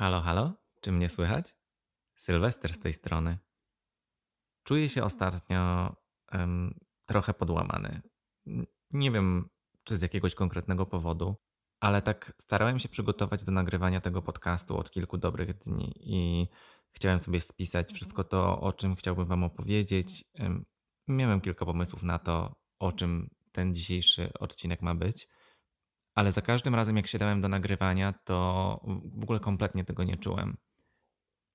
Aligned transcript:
Halo, 0.00 0.20
halo? 0.20 0.52
Czy 0.80 0.92
mnie 0.92 1.08
słychać? 1.08 1.54
Sylwester 2.14 2.74
z 2.74 2.78
tej 2.78 2.92
strony. 2.92 3.38
Czuję 4.64 4.88
się 4.88 5.04
ostatnio 5.04 5.92
em, 6.32 6.80
trochę 7.06 7.34
podłamany. 7.34 8.02
Nie 8.90 9.10
wiem, 9.10 9.48
czy 9.84 9.98
z 9.98 10.02
jakiegoś 10.02 10.34
konkretnego 10.34 10.86
powodu, 10.86 11.36
ale 11.80 12.02
tak 12.02 12.32
starałem 12.40 12.78
się 12.78 12.88
przygotować 12.88 13.44
do 13.44 13.52
nagrywania 13.52 14.00
tego 14.00 14.22
podcastu 14.22 14.76
od 14.76 14.90
kilku 14.90 15.18
dobrych 15.18 15.58
dni 15.58 15.92
i 15.96 16.48
chciałem 16.92 17.20
sobie 17.20 17.40
spisać 17.40 17.92
wszystko 17.92 18.24
to, 18.24 18.60
o 18.60 18.72
czym 18.72 18.96
chciałbym 18.96 19.26
Wam 19.26 19.44
opowiedzieć. 19.44 20.24
Em, 20.34 20.64
Miałem 21.08 21.40
kilka 21.40 21.64
pomysłów 21.64 22.02
na 22.02 22.18
to, 22.18 22.56
o 22.78 22.92
czym 22.92 23.30
ten 23.52 23.74
dzisiejszy 23.74 24.32
odcinek 24.38 24.82
ma 24.82 24.94
być. 24.94 25.28
Ale 26.14 26.32
za 26.32 26.42
każdym 26.42 26.74
razem, 26.74 26.96
jak 26.96 27.06
siadałem 27.06 27.40
do 27.40 27.48
nagrywania, 27.48 28.12
to 28.24 28.80
w 29.14 29.22
ogóle 29.22 29.40
kompletnie 29.40 29.84
tego 29.84 30.04
nie 30.04 30.16
czułem. 30.16 30.56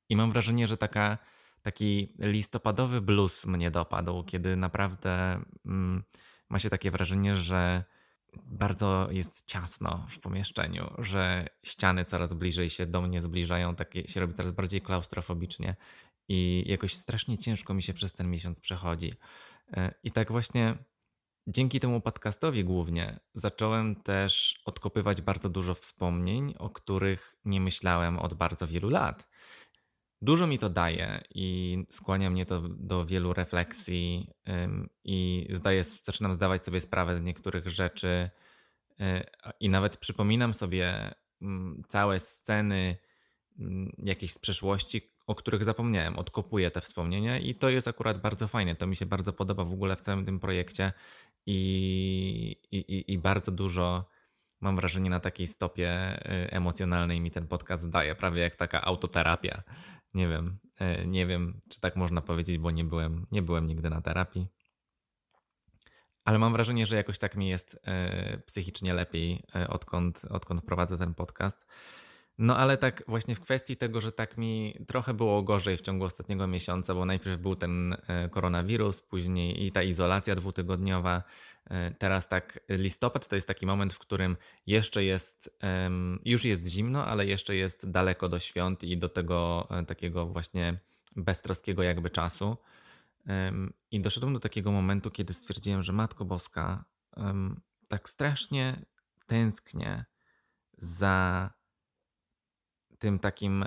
I 0.10 0.16
mam 0.16 0.32
wrażenie, 0.32 0.68
że 0.68 0.78
taka, 0.78 1.18
taki 1.62 2.14
listopadowy 2.20 3.02
blues 3.02 3.46
mnie 3.46 3.72
dopadł, 3.72 4.24
kiedy 4.24 4.56
naprawdę 4.56 5.42
mm, 5.66 6.04
ma 6.50 6.60
się 6.60 6.70
takie 6.70 6.92
wrażenie, 6.92 7.36
że 7.36 7.84
bardzo 8.44 9.08
jest 9.12 9.46
ciasno 9.46 10.08
w 10.10 10.20
pomieszczeniu, 10.20 10.94
że 10.98 11.48
ściany 11.64 12.06
coraz 12.06 12.34
bliżej 12.34 12.70
się 12.70 12.86
do 12.86 13.02
mnie 13.02 13.22
zbliżają, 13.22 13.76
takie 13.76 14.08
się 14.08 14.20
robi 14.20 14.34
coraz 14.34 14.52
bardziej 14.52 14.82
klaustrofobicznie 14.82 15.76
i 16.28 16.64
jakoś 16.68 16.94
strasznie 16.94 17.38
ciężko 17.38 17.74
mi 17.74 17.84
się 17.84 17.94
przez 17.94 18.14
ten 18.14 18.30
miesiąc 18.30 18.60
przechodzi. 18.60 19.14
E, 19.74 19.94
I 20.04 20.12
tak 20.12 20.32
właśnie 20.32 20.78
Dzięki 21.48 21.80
temu 21.80 22.02
podcastowi 22.02 22.64
głównie 22.64 23.20
zacząłem 23.34 23.96
też 23.96 24.62
odkopywać 24.66 25.22
bardzo 25.22 25.50
dużo 25.50 25.74
wspomnień, 25.76 26.56
o 26.58 26.70
których 26.70 27.36
nie 27.46 27.62
myślałem 27.62 28.20
od 28.20 28.34
bardzo 28.34 28.68
wielu 28.68 28.90
lat. 28.90 29.28
Dużo 30.22 30.48
mi 30.48 30.60
to 30.60 30.70
daje 30.70 31.22
i 31.36 31.78
skłania 31.92 32.30
mnie 32.30 32.46
to 32.46 32.62
do 32.62 33.06
wielu 33.06 33.34
refleksji 33.34 34.30
i 35.04 35.48
zdaję, 35.50 35.84
zaczynam 35.84 36.34
zdawać 36.34 36.66
sobie 36.66 36.82
sprawę 36.82 37.18
z 37.18 37.22
niektórych 37.22 37.68
rzeczy 37.68 38.30
y, 39.00 39.24
i 39.60 39.70
nawet 39.70 39.98
przypominam 39.98 40.54
sobie 40.54 41.14
całe 41.88 42.20
sceny 42.20 42.98
mm, 43.60 43.92
jakieś 43.98 44.34
z 44.34 44.40
przeszłości, 44.40 45.16
o 45.28 45.36
których 45.36 45.66
zapomniałem. 45.66 46.20
Odkopuję 46.20 46.72
te 46.72 46.82
wspomnienia 46.82 47.40
i 47.40 47.56
to 47.56 47.70
jest 47.70 47.88
akurat 47.88 48.22
bardzo 48.22 48.48
fajne. 48.48 48.76
To 48.76 48.88
mi 48.88 48.96
się 48.96 49.06
bardzo 49.06 49.34
podoba 49.34 49.64
w 49.64 49.74
ogóle 49.74 49.96
w 49.96 50.02
całym 50.02 50.26
tym 50.26 50.40
projekcie 50.40 50.94
i, 51.46 51.56
i, 52.72 53.14
i 53.14 53.18
bardzo 53.18 53.52
dużo 53.52 54.10
mam 54.62 54.76
wrażenie 54.76 55.10
na 55.10 55.20
takiej 55.20 55.48
stopie 55.48 56.20
y, 56.32 56.52
emocjonalnej 56.52 57.22
mi 57.22 57.32
ten 57.32 57.48
podcast 57.48 57.90
daje, 57.90 58.16
prawie 58.16 58.42
jak 58.42 58.56
taka 58.56 58.82
autoterapia. 58.82 59.64
Nie 60.14 60.28
wiem, 60.28 60.60
y, 60.82 61.08
nie 61.08 61.28
wiem, 61.28 61.62
czy 61.70 61.80
tak 61.80 61.96
można 61.96 62.22
powiedzieć, 62.22 62.58
bo 62.58 62.72
nie 62.72 62.84
byłem, 62.84 63.28
nie 63.32 63.42
byłem 63.42 63.68
nigdy 63.68 63.90
na 63.90 64.02
terapii. 64.02 64.48
Ale 66.26 66.40
mam 66.40 66.54
wrażenie, 66.54 66.86
że 66.86 66.96
jakoś 66.96 67.20
tak 67.20 67.36
mi 67.36 67.50
jest 67.50 67.74
y, 67.74 68.42
psychicznie 68.46 68.94
lepiej, 68.94 69.44
odkąd, 69.70 70.26
odkąd 70.30 70.66
prowadzę 70.66 70.98
ten 70.98 71.14
podcast. 71.14 71.66
No 72.38 72.58
ale 72.58 72.78
tak 72.78 73.04
właśnie 73.08 73.36
w 73.36 73.40
kwestii 73.40 73.78
tego, 73.78 74.02
że 74.02 74.12
tak 74.12 74.38
mi 74.38 74.78
trochę 74.88 75.14
było 75.14 75.44
gorzej 75.44 75.78
w 75.78 75.82
ciągu 75.82 76.06
ostatniego 76.06 76.48
miesiąca, 76.48 76.94
bo 76.94 77.06
najpierw 77.06 77.42
był 77.42 77.56
ten 77.56 77.98
e, 78.08 78.30
koronawirus, 78.30 79.02
później 79.02 79.66
i 79.66 79.72
ta 79.72 79.84
izolacja 79.84 80.36
dwutygodniowa. 80.36 81.24
E, 81.70 81.92
teraz 81.92 82.28
tak 82.28 82.60
listopad 82.70 83.28
to 83.28 83.36
jest 83.36 83.48
taki 83.48 83.66
moment, 83.66 83.94
w 83.94 84.00
którym 84.00 84.38
jeszcze 84.68 85.04
jest, 85.04 85.58
już 86.26 86.46
jest 86.46 86.68
zimno, 86.68 87.06
ale 87.06 87.26
jeszcze 87.26 87.56
jest 87.56 87.92
daleko 87.92 88.30
do 88.30 88.40
świąt 88.40 88.84
i 88.84 88.98
do 88.98 89.10
tego 89.10 89.68
e, 89.72 89.86
takiego 89.86 90.26
właśnie 90.26 90.80
beztroskiego 91.16 91.84
jakby 91.84 92.10
czasu. 92.10 92.58
I 93.92 94.02
doszedłem 94.02 94.34
do 94.34 94.40
takiego 94.40 94.72
momentu, 94.72 95.12
kiedy 95.12 95.34
stwierdziłem, 95.34 95.84
że 95.84 95.94
Matko 95.94 96.26
Boska, 96.26 96.86
tak 97.88 98.10
strasznie 98.10 98.86
tęsknię 99.26 100.06
za 100.78 101.50
tym 103.06 103.20
takim 103.20 103.66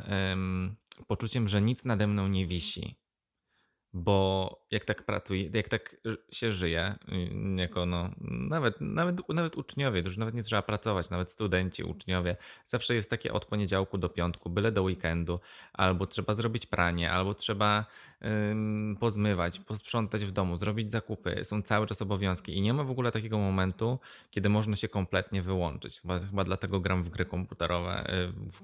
poczuciem, 1.07 1.49
że 1.49 1.63
nic 1.63 1.85
nade 1.85 2.07
mną 2.07 2.29
nie 2.29 2.47
wisi. 2.47 2.97
Bo 3.95 4.67
jak 4.71 4.85
tak 4.85 5.03
pracuje, 5.03 5.51
jak 5.55 5.69
tak 5.69 5.97
się 6.33 6.53
żyje, 6.53 6.95
y, 7.09 7.61
jako 7.61 7.87
no, 7.87 8.11
nawet, 8.21 8.81
nawet, 8.81 9.29
nawet 9.29 9.57
uczniowie, 9.57 10.01
już 10.01 10.17
nawet 10.17 10.35
nie 10.35 10.43
trzeba 10.43 10.63
pracować, 10.63 11.11
nawet 11.11 11.31
studenci, 11.31 11.85
uczniowie, 11.85 12.37
zawsze 12.67 12.95
jest 12.95 13.11
takie 13.11 13.33
od 13.33 13.45
poniedziałku 13.45 13.99
do 13.99 14.09
piątku, 14.09 14.51
byle 14.51 14.73
do 14.73 14.83
weekendu, 14.83 15.41
albo 15.73 16.07
trzeba 16.07 16.35
zrobić 16.35 16.67
pranie, 16.67 17.13
albo 17.13 17.35
trzeba 17.35 17.87
ym, 18.25 18.97
pozmywać, 19.01 19.61
posprzątać 19.61 20.25
w 20.25 20.31
domu, 20.31 20.57
zrobić 20.57 20.91
zakupy. 20.91 21.45
Są 21.45 21.63
cały 21.63 21.87
czas 21.87 22.03
obowiązki 22.03 22.57
i 22.57 22.61
nie 22.61 22.75
ma 22.75 22.85
w 22.85 22.91
ogóle 22.91 23.13
takiego 23.13 23.39
momentu, 23.39 23.99
kiedy 24.31 24.49
można 24.49 24.77
się 24.77 24.89
kompletnie 24.89 25.43
wyłączyć. 25.43 26.01
Chyba, 26.01 26.19
chyba 26.19 26.45
dlatego 26.45 26.81
gram 26.81 27.05
w 27.05 27.09
gry 27.09 27.25
komputerowe, 27.25 28.05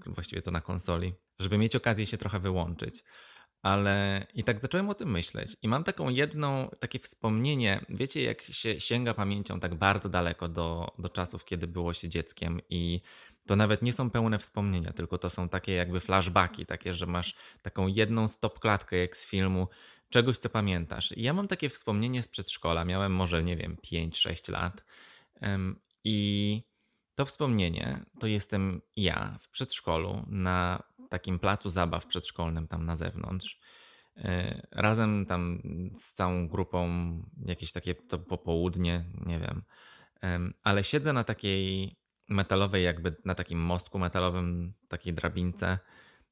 yy, 0.07 0.13
właściwie 0.13 0.43
to 0.43 0.51
na 0.51 0.61
konsoli, 0.61 1.15
żeby 1.39 1.59
mieć 1.59 1.77
okazję 1.77 2.07
się 2.07 2.19
trochę 2.19 2.39
wyłączyć. 2.39 3.05
Ale 3.65 4.27
i 4.35 4.45
tak 4.45 4.61
zacząłem 4.61 4.89
o 4.89 4.95
tym 4.95 5.11
myśleć. 5.11 5.57
I 5.63 5.69
mam 5.69 5.85
taką 5.85 6.09
jedną, 6.09 6.71
takie 6.81 6.99
wspomnienie. 6.99 7.85
Wiecie, 7.89 8.23
jak 8.23 8.43
się 8.43 8.81
sięga 8.81 9.15
pamięcią 9.15 9.61
tak 9.61 9.75
bardzo 9.75 10.09
daleko 10.09 10.49
do, 10.49 10.95
do 10.99 11.09
czasów, 11.09 11.45
kiedy 11.45 11.67
było 11.67 11.95
się 11.95 12.09
dzieckiem, 12.09 12.61
i 12.71 13.01
to 13.47 13.57
nawet 13.57 13.83
nie 13.83 13.93
są 13.93 14.11
pełne 14.11 14.39
wspomnienia, 14.39 14.93
tylko 14.93 15.19
to 15.19 15.31
są 15.31 15.49
takie 15.49 15.73
jakby 15.73 16.01
flashbacki, 16.01 16.67
takie, 16.67 16.95
że 16.95 17.07
masz 17.07 17.35
taką 17.63 17.87
jedną 17.87 18.29
stop-klatkę 18.29 18.97
jak 18.97 19.17
z 19.17 19.27
filmu, 19.27 19.69
czegoś, 20.09 20.39
co 20.39 20.49
pamiętasz. 20.49 21.13
I 21.17 21.23
ja 21.23 21.33
mam 21.33 21.49
takie 21.49 21.71
wspomnienie 21.71 22.23
z 22.23 22.29
przedszkola. 22.29 22.85
Miałem 22.85 23.13
może, 23.13 23.43
nie 23.43 23.57
wiem, 23.57 23.77
5-6 23.93 24.53
lat. 24.53 24.85
I 26.05 26.63
to 27.15 27.25
wspomnienie 27.25 28.05
to 28.21 28.27
jestem 28.27 28.81
ja 28.97 29.39
w 29.41 29.49
przedszkolu 29.49 30.25
na 30.27 30.83
takim 31.15 31.39
placu 31.39 31.71
zabaw 31.71 32.07
przedszkolnym 32.07 32.69
tam 32.69 32.87
na 32.87 32.97
zewnątrz. 32.97 33.61
E, 34.17 34.67
razem 34.71 35.27
tam 35.27 35.63
z 36.01 36.13
całą 36.13 36.49
grupą, 36.49 36.89
jakieś 37.47 37.73
takie 37.73 37.95
to 37.95 38.19
popołudnie, 38.19 39.05
nie 39.27 39.39
wiem. 39.39 39.63
Ale 40.63 40.85
siedzę 40.85 41.13
na 41.13 41.25
takiej 41.25 41.97
metalowej, 42.29 42.85
jakby 42.85 43.17
na 43.25 43.35
takim 43.35 43.59
mostku 43.59 43.99
metalowym, 43.99 44.73
takiej 44.89 45.15
drabince. 45.15 45.79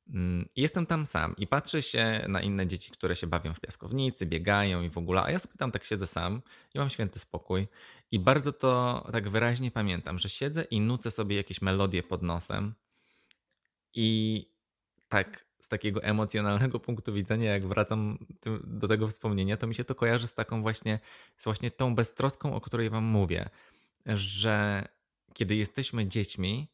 Mm, 0.08 0.48
jestem 0.56 0.86
tam 0.86 1.06
sam 1.06 1.34
i 1.36 1.46
patrzę 1.46 1.82
się 1.82 2.24
na 2.28 2.40
inne 2.40 2.66
dzieci, 2.66 2.90
które 2.90 3.16
się 3.16 3.26
bawią 3.26 3.54
w 3.54 3.60
piaskownicy, 3.60 4.26
biegają 4.26 4.82
i 4.82 4.90
w 4.90 4.98
ogóle, 4.98 5.22
a 5.22 5.30
ja 5.30 5.38
sobie 5.38 5.54
tam 5.58 5.72
tak 5.72 5.84
siedzę 5.84 6.06
sam 6.06 6.42
i 6.74 6.78
mam 6.78 6.90
święty 6.90 7.18
spokój. 7.18 7.68
I 8.10 8.18
bardzo 8.18 8.52
to 8.52 9.04
tak 9.12 9.30
wyraźnie 9.30 9.70
pamiętam, 9.70 10.18
że 10.18 10.28
siedzę 10.28 10.64
i 10.64 10.80
nucę 10.80 11.10
sobie 11.10 11.36
jakieś 11.36 11.62
melodie 11.62 12.02
pod 12.02 12.22
nosem. 12.22 12.74
I 13.94 14.51
tak 15.12 15.44
z 15.60 15.68
takiego 15.68 16.02
emocjonalnego 16.02 16.80
punktu 16.86 17.12
widzenia, 17.12 17.52
jak 17.52 17.66
wracam 17.66 18.18
do 18.64 18.88
tego 18.88 19.08
wspomnienia, 19.08 19.56
to 19.56 19.66
mi 19.66 19.74
się 19.74 19.84
to 19.84 19.94
kojarzy 19.94 20.26
z 20.26 20.34
taką 20.34 20.62
właśnie, 20.62 21.00
z 21.38 21.44
właśnie 21.44 21.70
tą 21.70 21.94
beztroską, 21.94 22.54
o 22.54 22.60
której 22.60 22.90
wam 22.90 23.04
mówię, 23.04 23.48
że 24.06 24.84
kiedy 25.34 25.56
jesteśmy 25.56 26.06
dziećmi, 26.06 26.68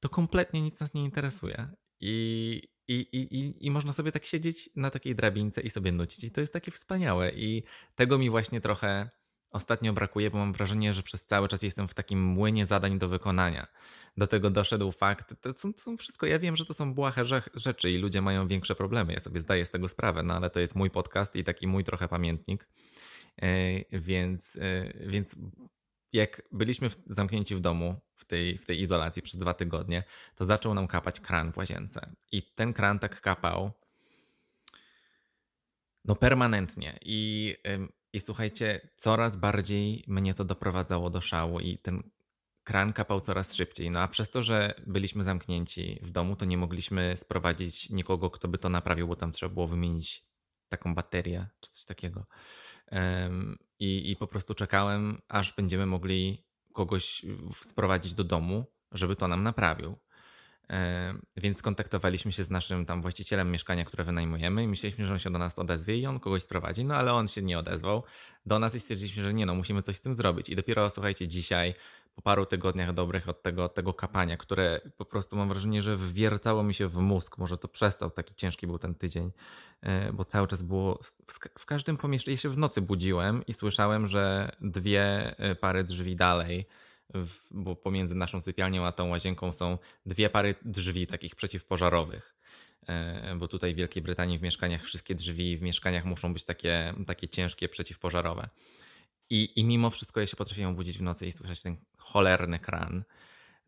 to 0.00 0.08
kompletnie 0.08 0.62
nic 0.62 0.80
nas 0.80 0.94
nie 0.94 1.04
interesuje. 1.04 1.68
I, 2.00 2.62
i, 2.88 2.94
i, 3.12 3.66
I 3.66 3.70
można 3.70 3.92
sobie 3.92 4.12
tak 4.12 4.24
siedzieć 4.24 4.70
na 4.76 4.90
takiej 4.90 5.14
drabince 5.14 5.60
i 5.60 5.70
sobie 5.70 5.92
nucić. 5.92 6.24
I 6.24 6.30
to 6.30 6.40
jest 6.40 6.52
takie 6.52 6.70
wspaniałe. 6.70 7.32
I 7.32 7.62
tego 7.94 8.18
mi 8.18 8.30
właśnie 8.30 8.60
trochę 8.60 9.10
ostatnio 9.50 9.92
brakuje, 9.92 10.30
bo 10.30 10.38
mam 10.38 10.52
wrażenie, 10.52 10.94
że 10.94 11.02
przez 11.02 11.24
cały 11.24 11.48
czas 11.48 11.62
jestem 11.62 11.88
w 11.88 11.94
takim 11.94 12.22
młynie 12.22 12.66
zadań 12.66 12.98
do 12.98 13.08
wykonania 13.08 13.66
do 14.16 14.26
tego 14.26 14.50
doszedł 14.50 14.92
fakt. 14.92 15.34
To 15.40 15.52
są, 15.52 15.72
to 15.72 15.80
są 15.80 15.96
wszystko, 15.96 16.26
ja 16.26 16.38
wiem, 16.38 16.56
że 16.56 16.66
to 16.66 16.74
są 16.74 16.94
błahe 16.94 17.24
rzeczy 17.54 17.90
i 17.90 17.98
ludzie 17.98 18.22
mają 18.22 18.48
większe 18.48 18.74
problemy. 18.74 19.12
Ja 19.12 19.20
sobie 19.20 19.40
zdaję 19.40 19.64
z 19.64 19.70
tego 19.70 19.88
sprawę, 19.88 20.22
no 20.22 20.34
ale 20.34 20.50
to 20.50 20.60
jest 20.60 20.74
mój 20.74 20.90
podcast 20.90 21.36
i 21.36 21.44
taki 21.44 21.66
mój 21.66 21.84
trochę 21.84 22.08
pamiętnik. 22.08 22.68
E, 23.42 24.00
więc, 24.00 24.56
e, 24.56 24.92
więc 25.08 25.36
jak 26.12 26.42
byliśmy 26.52 26.90
zamknięci 27.06 27.56
w 27.56 27.60
domu 27.60 28.00
w 28.16 28.24
tej, 28.24 28.58
w 28.58 28.66
tej 28.66 28.80
izolacji 28.80 29.22
przez 29.22 29.38
dwa 29.38 29.54
tygodnie, 29.54 30.04
to 30.34 30.44
zaczął 30.44 30.74
nam 30.74 30.88
kapać 30.88 31.20
kran 31.20 31.52
w 31.52 31.56
łazience. 31.56 32.12
I 32.32 32.42
ten 32.42 32.72
kran 32.72 32.98
tak 32.98 33.20
kapał 33.20 33.70
no 36.04 36.16
permanentnie. 36.16 36.98
I, 37.02 37.56
i 38.12 38.20
słuchajcie, 38.20 38.88
coraz 38.96 39.36
bardziej 39.36 40.04
mnie 40.08 40.34
to 40.34 40.44
doprowadzało 40.44 41.10
do 41.10 41.20
szału 41.20 41.60
i 41.60 41.78
ten 41.78 42.02
kran 42.64 42.92
kapał 42.92 43.20
coraz 43.20 43.54
szybciej. 43.54 43.90
No 43.90 44.00
a 44.00 44.08
przez 44.08 44.30
to, 44.30 44.42
że 44.42 44.74
byliśmy 44.86 45.24
zamknięci 45.24 46.00
w 46.02 46.10
domu, 46.10 46.36
to 46.36 46.44
nie 46.44 46.58
mogliśmy 46.58 47.16
sprowadzić 47.16 47.90
nikogo, 47.90 48.30
kto 48.30 48.48
by 48.48 48.58
to 48.58 48.68
naprawił, 48.68 49.08
bo 49.08 49.16
tam 49.16 49.32
trzeba 49.32 49.54
było 49.54 49.68
wymienić 49.68 50.24
taką 50.68 50.94
baterię 50.94 51.46
czy 51.60 51.70
coś 51.70 51.84
takiego. 51.84 52.26
I, 53.78 54.10
i 54.10 54.16
po 54.16 54.26
prostu 54.26 54.54
czekałem, 54.54 55.22
aż 55.28 55.52
będziemy 55.52 55.86
mogli 55.86 56.44
kogoś 56.72 57.22
sprowadzić 57.62 58.14
do 58.14 58.24
domu, 58.24 58.64
żeby 58.92 59.16
to 59.16 59.28
nam 59.28 59.42
naprawił. 59.42 59.96
E, 60.70 61.14
więc 61.36 61.62
kontaktowaliśmy 61.62 62.32
się 62.32 62.44
z 62.44 62.50
naszym 62.50 62.86
tam 62.86 63.02
właścicielem 63.02 63.50
mieszkania, 63.50 63.84
które 63.84 64.04
wynajmujemy 64.04 64.62
i 64.62 64.68
myśleliśmy, 64.68 65.06
że 65.06 65.12
on 65.12 65.18
się 65.18 65.30
do 65.30 65.38
nas 65.38 65.58
odezwie 65.58 65.98
i 65.98 66.06
on 66.06 66.20
kogoś 66.20 66.42
sprowadzi, 66.42 66.84
no 66.84 66.94
ale 66.94 67.12
on 67.12 67.28
się 67.28 67.42
nie 67.42 67.58
odezwał 67.58 68.02
do 68.46 68.58
nas 68.58 68.74
i 68.74 68.80
stwierdziliśmy, 68.80 69.22
że 69.22 69.34
nie 69.34 69.46
no, 69.46 69.54
musimy 69.54 69.82
coś 69.82 69.96
z 69.96 70.00
tym 70.00 70.14
zrobić. 70.14 70.48
I 70.48 70.56
dopiero 70.56 70.90
słuchajcie, 70.90 71.28
dzisiaj 71.28 71.74
po 72.14 72.22
paru 72.22 72.46
tygodniach 72.46 72.94
dobrych 72.94 73.28
od 73.28 73.42
tego, 73.42 73.68
tego 73.68 73.94
kapania, 73.94 74.36
które 74.36 74.80
po 74.96 75.04
prostu 75.04 75.36
mam 75.36 75.48
wrażenie, 75.48 75.82
że 75.82 75.96
wwiercało 75.96 76.62
mi 76.62 76.74
się 76.74 76.88
w 76.88 76.96
mózg. 76.96 77.38
Może 77.38 77.58
to 77.58 77.68
przestał, 77.68 78.10
taki 78.10 78.34
ciężki 78.34 78.66
był 78.66 78.78
ten 78.78 78.94
tydzień, 78.94 79.30
e, 79.80 80.12
bo 80.12 80.24
cały 80.24 80.48
czas 80.48 80.62
było 80.62 80.98
w, 81.02 81.38
w 81.58 81.66
każdym 81.66 81.96
pomieszczeniu. 81.96 82.34
Ja 82.34 82.40
się 82.40 82.48
w 82.48 82.58
nocy 82.58 82.80
budziłem 82.80 83.46
i 83.46 83.54
słyszałem, 83.54 84.06
że 84.06 84.52
dwie 84.60 85.34
e, 85.38 85.54
pary 85.54 85.84
drzwi 85.84 86.16
dalej, 86.16 86.66
bo 87.50 87.76
pomiędzy 87.76 88.14
naszą 88.14 88.40
sypialnią 88.40 88.86
a 88.86 88.92
tą 88.92 89.08
łazienką 89.08 89.52
są 89.52 89.78
dwie 90.06 90.30
pary 90.30 90.54
drzwi 90.64 91.06
takich 91.06 91.34
przeciwpożarowych 91.34 92.34
e, 92.88 93.36
bo 93.38 93.48
tutaj 93.48 93.74
w 93.74 93.76
Wielkiej 93.76 94.02
Brytanii 94.02 94.38
w 94.38 94.42
mieszkaniach 94.42 94.84
wszystkie 94.84 95.14
drzwi 95.14 95.56
w 95.56 95.62
mieszkaniach 95.62 96.04
muszą 96.04 96.32
być 96.32 96.44
takie, 96.44 96.94
takie 97.06 97.28
ciężkie, 97.28 97.68
przeciwpożarowe. 97.68 98.48
I, 99.30 99.60
I 99.60 99.64
mimo 99.64 99.90
wszystko 99.90 100.20
ja 100.20 100.26
się 100.26 100.36
potrafiłem 100.36 100.70
obudzić 100.70 100.98
w 100.98 101.02
nocy 101.02 101.26
i 101.26 101.32
słyszeć 101.32 101.62
ten 101.62 101.76
cholerny 101.98 102.58
kran. 102.58 103.04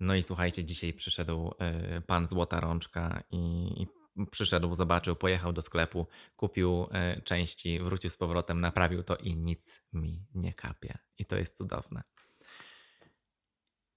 No 0.01 0.15
i 0.15 0.23
słuchajcie, 0.23 0.65
dzisiaj 0.65 0.93
przyszedł 0.93 1.55
e, 1.59 2.01
pan 2.01 2.27
Złota 2.27 2.61
Rączka 2.61 3.23
i, 3.31 3.73
i 3.83 3.87
przyszedł, 4.31 4.75
zobaczył, 4.75 5.17
pojechał 5.17 5.53
do 5.53 5.63
sklepu, 5.63 6.07
kupił 6.37 6.87
e, 6.91 7.23
części, 7.23 7.81
wrócił 7.81 8.11
z 8.11 8.17
powrotem, 8.17 8.61
naprawił 8.61 9.03
to 9.03 9.17
i 9.17 9.37
nic 9.37 9.83
mi 9.93 10.27
nie 10.35 10.53
kapie. 10.53 10.99
I 11.19 11.27
to 11.27 11.37
jest 11.37 11.57
cudowne. 11.57 12.03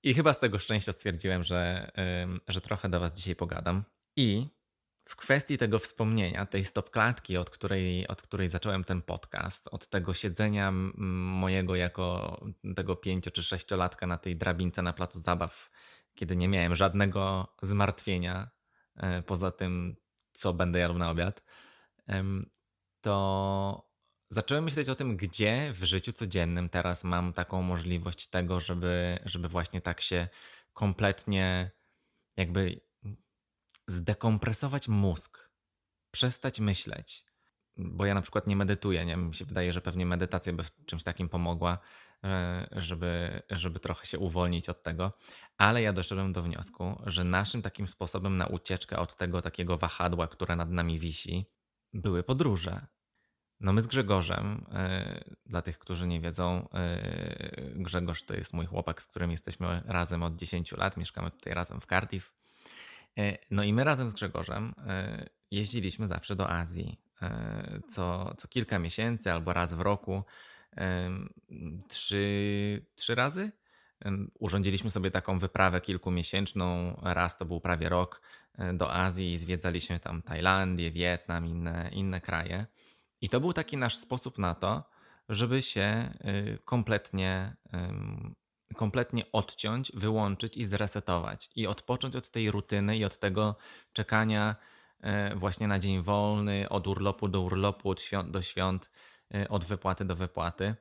I 0.05 0.13
chyba 0.13 0.33
z 0.33 0.39
tego 0.39 0.59
szczęścia 0.59 0.91
stwierdziłem, 0.91 1.43
że, 1.43 1.91
że 2.47 2.61
trochę 2.61 2.89
do 2.89 2.99
Was 2.99 3.13
dzisiaj 3.13 3.35
pogadam. 3.35 3.83
I 4.15 4.47
w 5.05 5.15
kwestii 5.15 5.57
tego 5.57 5.79
wspomnienia, 5.79 6.45
tej 6.45 6.65
stopklatki, 6.65 7.37
od 7.37 7.49
której, 7.49 8.07
od 8.07 8.21
której 8.21 8.47
zacząłem 8.47 8.83
ten 8.83 9.01
podcast, 9.01 9.67
od 9.71 9.87
tego 9.89 10.13
siedzenia 10.13 10.71
mojego 10.71 11.75
jako 11.75 12.39
tego 12.75 12.95
pięcio 12.95 13.31
czy 13.31 13.43
sześciolatka 13.43 14.07
na 14.07 14.17
tej 14.17 14.35
drabince 14.35 14.81
na 14.81 14.93
placu 14.93 15.17
zabaw, 15.17 15.69
kiedy 16.15 16.35
nie 16.35 16.47
miałem 16.47 16.75
żadnego 16.75 17.53
zmartwienia 17.61 18.49
e, 18.95 19.21
poza 19.21 19.51
tym, 19.51 19.95
co 20.33 20.53
będę 20.53 20.79
jadł 20.79 20.97
na 20.97 21.11
obiad, 21.11 21.43
to 23.01 23.94
zacząłem 24.29 24.63
myśleć 24.63 24.89
o 24.89 24.95
tym, 24.95 25.17
gdzie 25.17 25.73
w 25.73 25.83
życiu 25.83 26.13
codziennym 26.13 26.69
teraz 26.69 27.03
mam 27.03 27.33
taką 27.33 27.61
możliwość 27.61 28.27
tego, 28.27 28.59
żeby, 28.59 29.19
żeby 29.25 29.47
właśnie 29.47 29.81
tak 29.81 30.01
się 30.01 30.27
kompletnie 30.73 31.71
jakby 32.37 32.81
zdekompresować 33.87 34.87
mózg, 34.87 35.49
przestać 36.11 36.59
myśleć. 36.59 37.25
Bo 37.77 38.05
ja 38.05 38.13
na 38.13 38.21
przykład 38.21 38.47
nie 38.47 38.55
medytuję, 38.55 39.05
nie? 39.05 39.17
Mi 39.17 39.35
się 39.35 39.45
wydaje, 39.45 39.73
że 39.73 39.81
pewnie 39.81 40.05
medytacja 40.05 40.53
by 40.53 40.63
w 40.63 40.85
czymś 40.85 41.03
takim 41.03 41.29
pomogła, 41.29 41.77
e, 42.23 42.67
żeby, 42.71 43.41
żeby 43.49 43.79
trochę 43.79 44.05
się 44.05 44.19
uwolnić 44.19 44.69
od 44.69 44.83
tego. 44.83 45.17
Ale 45.57 45.81
ja 45.81 45.93
doszedłem 45.93 46.33
do 46.33 46.43
wniosku, 46.43 47.01
że 47.05 47.23
naszym 47.23 47.61
takim 47.61 47.87
sposobem 47.87 48.37
na 48.37 48.47
ucieczkę 48.47 48.97
od 48.97 49.15
tego 49.15 49.41
takiego 49.41 49.77
wahadła, 49.77 50.27
które 50.27 50.55
nad 50.55 50.71
nami 50.71 50.99
wisi, 50.99 51.45
były 51.93 52.23
podróże. 52.23 52.87
No 53.65 53.73
my 53.73 53.81
z 53.81 53.87
Grzegorzem, 53.87 54.65
yy, 54.71 55.35
dla 55.45 55.61
tych, 55.61 55.79
którzy 55.79 56.07
nie 56.07 56.21
wiedzą, 56.21 56.67
yy, 56.73 57.73
Grzegorz 57.75 58.23
to 58.23 58.35
jest 58.35 58.53
mój 58.53 58.65
chłopak, 58.65 59.01
z 59.01 59.07
którym 59.07 59.31
jesteśmy 59.31 59.81
razem 59.85 60.23
od 60.23 60.35
10 60.35 60.71
lat, 60.71 60.97
mieszkamy 60.97 61.31
tutaj 61.31 61.53
razem 61.53 61.81
w 61.81 61.85
Cardiff. 61.85 62.33
Yy, 63.15 63.37
no 63.51 63.63
i 63.63 63.73
my 63.73 63.83
razem 63.83 64.09
z 64.09 64.13
Grzegorzem 64.13 64.73
jeździliśmy 65.51 66.07
zawsze 66.07 66.35
do 66.35 66.49
Azji. 66.49 66.99
Co, 67.89 68.35
co 68.37 68.47
kilka 68.47 68.79
miesięcy 68.79 69.31
albo 69.31 69.53
raz 69.53 69.73
w 69.73 69.81
roku, 69.81 70.23
trzy, 71.89 72.85
trzy 72.95 73.15
razy. 73.15 73.51
Urządziliśmy 74.39 74.91
sobie 74.91 75.11
taką 75.11 75.39
wyprawę 75.39 75.81
kilkumiesięczną, 75.81 76.99
raz 77.03 77.37
to 77.37 77.45
był 77.45 77.61
prawie 77.61 77.89
rok 77.89 78.21
do 78.73 78.93
Azji 78.93 79.37
zwiedzaliśmy 79.37 79.99
tam 79.99 80.21
Tajlandię, 80.21 80.91
Wietnam, 80.91 81.45
inne, 81.47 81.89
inne 81.91 82.21
kraje. 82.21 82.65
I 83.25 83.29
to 83.29 83.39
był 83.39 83.53
taki 83.53 83.77
nasz 83.77 83.97
sposób 83.97 84.37
na 84.37 84.55
to, 84.55 84.83
żeby 85.29 85.61
się 85.61 86.13
y, 86.25 86.59
kompletnie, 86.65 87.55
kompletnie 88.75 89.31
odciąć, 89.31 89.91
wyłączyć 89.95 90.57
i 90.57 90.65
zresetować. 90.65 91.49
I 91.55 91.67
odpocząć 91.67 92.15
od 92.15 92.29
tej 92.31 92.51
rutyny 92.51 92.97
i 92.97 93.05
od 93.05 93.19
tego 93.19 93.55
czekania 93.93 94.55
e, 95.01 95.35
właśnie 95.35 95.67
na 95.67 95.79
dzień 95.79 96.01
wolny, 96.01 96.69
od 96.69 96.87
urlopu 96.87 97.27
do 97.27 97.41
urlopu, 97.41 97.89
od 97.89 98.01
świąt 98.01 98.31
do 98.31 98.41
świąt, 98.41 98.91
e, 99.33 99.49
od 99.49 99.65
wypłaty 99.65 100.05
do 100.05 100.15
wypłaty. 100.15 100.75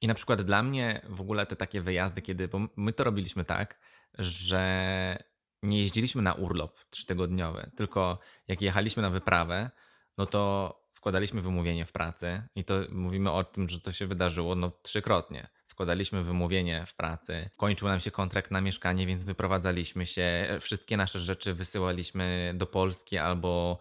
I 0.00 0.06
na 0.06 0.14
przykład 0.14 0.42
dla 0.42 0.62
mnie 0.62 1.02
w 1.08 1.20
ogóle 1.20 1.46
te 1.46 1.56
takie 1.56 1.80
wyjazdy, 1.80 2.22
kiedy, 2.22 2.48
bo 2.48 2.60
my 2.76 2.92
to 2.92 3.04
robiliśmy 3.04 3.44
tak, 3.44 3.78
że 4.18 5.24
nie 5.62 5.78
jeździliśmy 5.78 6.22
na 6.22 6.34
urlop 6.34 6.78
trzytygodniowy, 6.90 7.70
tylko 7.76 8.18
jak 8.48 8.62
jechaliśmy 8.62 9.02
na 9.02 9.10
wyprawę, 9.10 9.70
no 10.18 10.26
to 10.26 10.74
składaliśmy 10.90 11.42
wymówienie 11.42 11.86
w 11.86 11.92
pracy 11.92 12.42
i 12.54 12.64
to 12.64 12.74
mówimy 12.90 13.32
o 13.32 13.44
tym, 13.44 13.68
że 13.68 13.80
to 13.80 13.92
się 13.92 14.06
wydarzyło 14.06 14.54
no 14.54 14.72
trzykrotnie. 14.82 15.48
Składaliśmy 15.74 16.24
wymówienie 16.24 16.86
w 16.86 16.94
pracy, 16.94 17.50
kończył 17.56 17.88
nam 17.88 18.00
się 18.00 18.10
kontrakt 18.10 18.50
na 18.50 18.60
mieszkanie, 18.60 19.06
więc 19.06 19.24
wyprowadzaliśmy 19.24 20.06
się. 20.06 20.58
Wszystkie 20.60 20.96
nasze 20.96 21.20
rzeczy 21.20 21.54
wysyłaliśmy 21.54 22.52
do 22.56 22.66
Polski 22.66 23.18
albo 23.18 23.78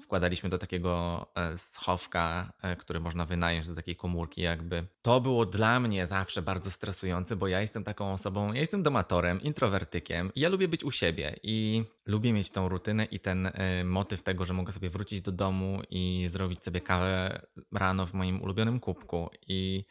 wkładaliśmy 0.00 0.48
do 0.48 0.58
takiego 0.58 1.26
e, 1.34 1.58
schowka, 1.58 2.52
e, 2.62 2.76
który 2.76 3.00
można 3.00 3.24
wynająć 3.24 3.66
do 3.66 3.74
takiej 3.74 3.96
komórki 3.96 4.42
jakby. 4.42 4.86
To 5.02 5.20
było 5.20 5.46
dla 5.46 5.80
mnie 5.80 6.06
zawsze 6.06 6.42
bardzo 6.42 6.70
stresujące, 6.70 7.36
bo 7.36 7.48
ja 7.48 7.60
jestem 7.60 7.84
taką 7.84 8.12
osobą, 8.12 8.52
ja 8.52 8.60
jestem 8.60 8.82
domatorem, 8.82 9.42
introwertykiem. 9.42 10.32
Ja 10.36 10.48
lubię 10.48 10.68
być 10.68 10.84
u 10.84 10.90
siebie 10.90 11.36
i 11.42 11.84
lubię 12.06 12.32
mieć 12.32 12.50
tą 12.50 12.68
rutynę 12.68 13.04
i 13.04 13.20
ten 13.20 13.46
e, 13.46 13.84
motyw 13.84 14.22
tego, 14.22 14.44
że 14.44 14.54
mogę 14.54 14.72
sobie 14.72 14.90
wrócić 14.90 15.22
do 15.22 15.32
domu 15.32 15.80
i 15.90 16.26
zrobić 16.30 16.64
sobie 16.64 16.80
kawę 16.80 17.40
rano 17.72 18.06
w 18.06 18.14
moim 18.14 18.42
ulubionym 18.42 18.80
kubku 18.80 19.30
i 19.46 19.84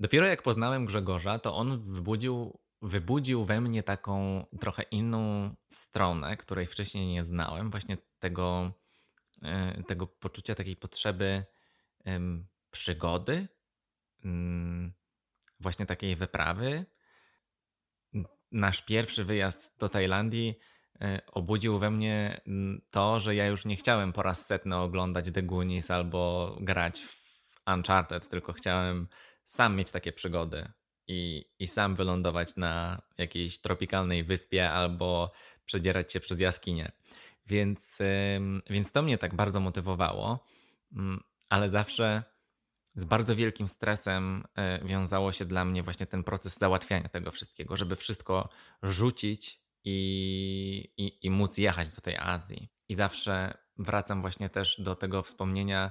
dopiero 0.00 0.26
jak 0.26 0.42
poznałem 0.42 0.86
Grzegorza, 0.86 1.38
to 1.38 1.54
on 1.54 1.92
wybudził 1.92 2.58
wybudził 2.82 3.44
we 3.44 3.60
mnie 3.60 3.82
taką 3.82 4.46
trochę 4.60 4.82
inną 4.82 5.50
stronę, 5.70 6.36
której 6.36 6.66
wcześniej 6.66 7.06
nie 7.06 7.24
znałem, 7.24 7.70
właśnie 7.70 7.98
tego 8.18 8.72
E, 9.42 9.82
tego 9.82 10.06
poczucia 10.06 10.54
takiej 10.54 10.76
potrzeby 10.76 11.44
przygody, 12.70 13.48
mm, 14.24 14.92
właśnie 15.60 15.86
takiej 15.86 16.16
wyprawy. 16.16 16.86
Nasz 18.52 18.82
pierwszy 18.82 19.24
wyjazd 19.24 19.78
do 19.78 19.88
Tajlandii 19.88 20.58
e, 21.00 21.20
obudził 21.32 21.78
we 21.78 21.90
mnie 21.90 22.40
to, 22.90 23.20
że 23.20 23.34
ja 23.34 23.46
już 23.46 23.64
nie 23.64 23.76
chciałem 23.76 24.12
po 24.12 24.22
raz 24.22 24.46
setny 24.46 24.76
oglądać 24.76 25.30
The 25.32 25.42
Goonies 25.42 25.90
albo 25.90 26.56
grać 26.60 27.00
w 27.00 27.20
Uncharted, 27.74 28.28
tylko 28.28 28.52
chciałem 28.52 29.08
sam 29.50 29.76
mieć 29.76 29.90
takie 29.90 30.12
przygody 30.12 30.72
i, 31.06 31.44
i 31.58 31.66
sam 31.66 31.96
wylądować 31.96 32.56
na 32.56 33.02
jakiejś 33.18 33.58
tropikalnej 33.58 34.24
wyspie 34.24 34.70
albo 34.70 35.32
przedzierać 35.64 36.12
się 36.12 36.20
przez 36.20 36.40
jaskinię. 36.40 36.92
Więc, 37.46 37.98
więc 38.70 38.92
to 38.92 39.02
mnie 39.02 39.18
tak 39.18 39.34
bardzo 39.34 39.60
motywowało, 39.60 40.46
mm, 40.92 41.20
ale 41.48 41.70
zawsze 41.70 42.22
z 42.94 43.04
bardzo 43.04 43.36
wielkim 43.36 43.68
stresem 43.68 44.44
e, 44.56 44.84
wiązało 44.84 45.32
się 45.32 45.44
dla 45.44 45.64
mnie 45.64 45.82
właśnie 45.82 46.06
ten 46.06 46.24
proces 46.24 46.58
załatwiania 46.58 47.08
tego 47.08 47.30
wszystkiego, 47.30 47.76
żeby 47.76 47.96
wszystko 47.96 48.48
rzucić 48.82 49.60
i, 49.84 50.92
i, 50.96 51.26
i 51.26 51.30
móc 51.30 51.58
jechać 51.58 51.94
do 51.94 52.00
tej 52.00 52.16
Azji. 52.16 52.68
I 52.88 52.94
zawsze 52.94 53.58
wracam 53.78 54.20
właśnie 54.20 54.50
też 54.50 54.80
do 54.80 54.94
tego 54.94 55.22
wspomnienia, 55.22 55.90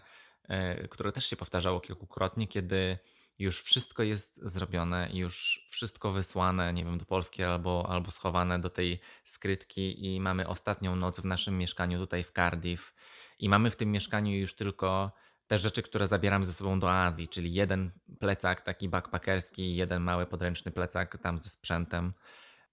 e, 0.49 0.87
które 0.87 1.11
też 1.11 1.25
się 1.25 1.35
powtarzało 1.35 1.79
kilkukrotnie, 1.79 2.47
kiedy 2.47 2.99
już 3.39 3.61
wszystko 3.61 4.03
jest 4.03 4.41
zrobione, 4.43 5.09
już 5.13 5.67
wszystko 5.69 6.11
wysłane, 6.11 6.73
nie 6.73 6.85
wiem, 6.85 6.97
do 6.97 7.05
Polski 7.05 7.43
albo, 7.43 7.85
albo 7.89 8.11
schowane 8.11 8.59
do 8.59 8.69
tej 8.69 8.99
skrytki 9.23 10.05
i 10.05 10.19
mamy 10.21 10.47
ostatnią 10.47 10.95
noc 10.95 11.19
w 11.19 11.25
naszym 11.25 11.57
mieszkaniu 11.57 11.99
tutaj 11.99 12.23
w 12.23 12.31
Cardiff. 12.31 12.93
I 13.39 13.49
mamy 13.49 13.71
w 13.71 13.75
tym 13.75 13.91
mieszkaniu 13.91 14.31
już 14.31 14.53
tylko 14.53 15.11
te 15.47 15.57
rzeczy, 15.57 15.83
które 15.83 16.07
zabieramy 16.07 16.45
ze 16.45 16.53
sobą 16.53 16.79
do 16.79 16.91
Azji, 16.91 17.27
czyli 17.27 17.53
jeden 17.53 17.91
plecak 18.19 18.61
taki 18.61 18.89
backpackerski, 18.89 19.75
jeden 19.75 20.03
mały 20.03 20.25
podręczny 20.25 20.71
plecak 20.71 21.17
tam 21.17 21.39
ze 21.39 21.49
sprzętem. 21.49 22.13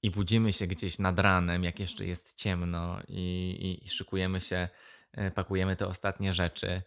I 0.02 0.10
budzimy 0.10 0.52
się 0.52 0.66
gdzieś 0.66 0.98
nad 0.98 1.18
ranem, 1.18 1.64
jak 1.64 1.80
jeszcze 1.80 2.06
jest 2.06 2.38
ciemno 2.38 2.98
i, 3.08 3.22
i, 3.60 3.86
i 3.86 3.88
szykujemy 3.88 4.40
się, 4.40 4.68
e, 5.12 5.30
pakujemy 5.30 5.76
te 5.76 5.86
ostatnie 5.86 6.34
rzeczy 6.34 6.82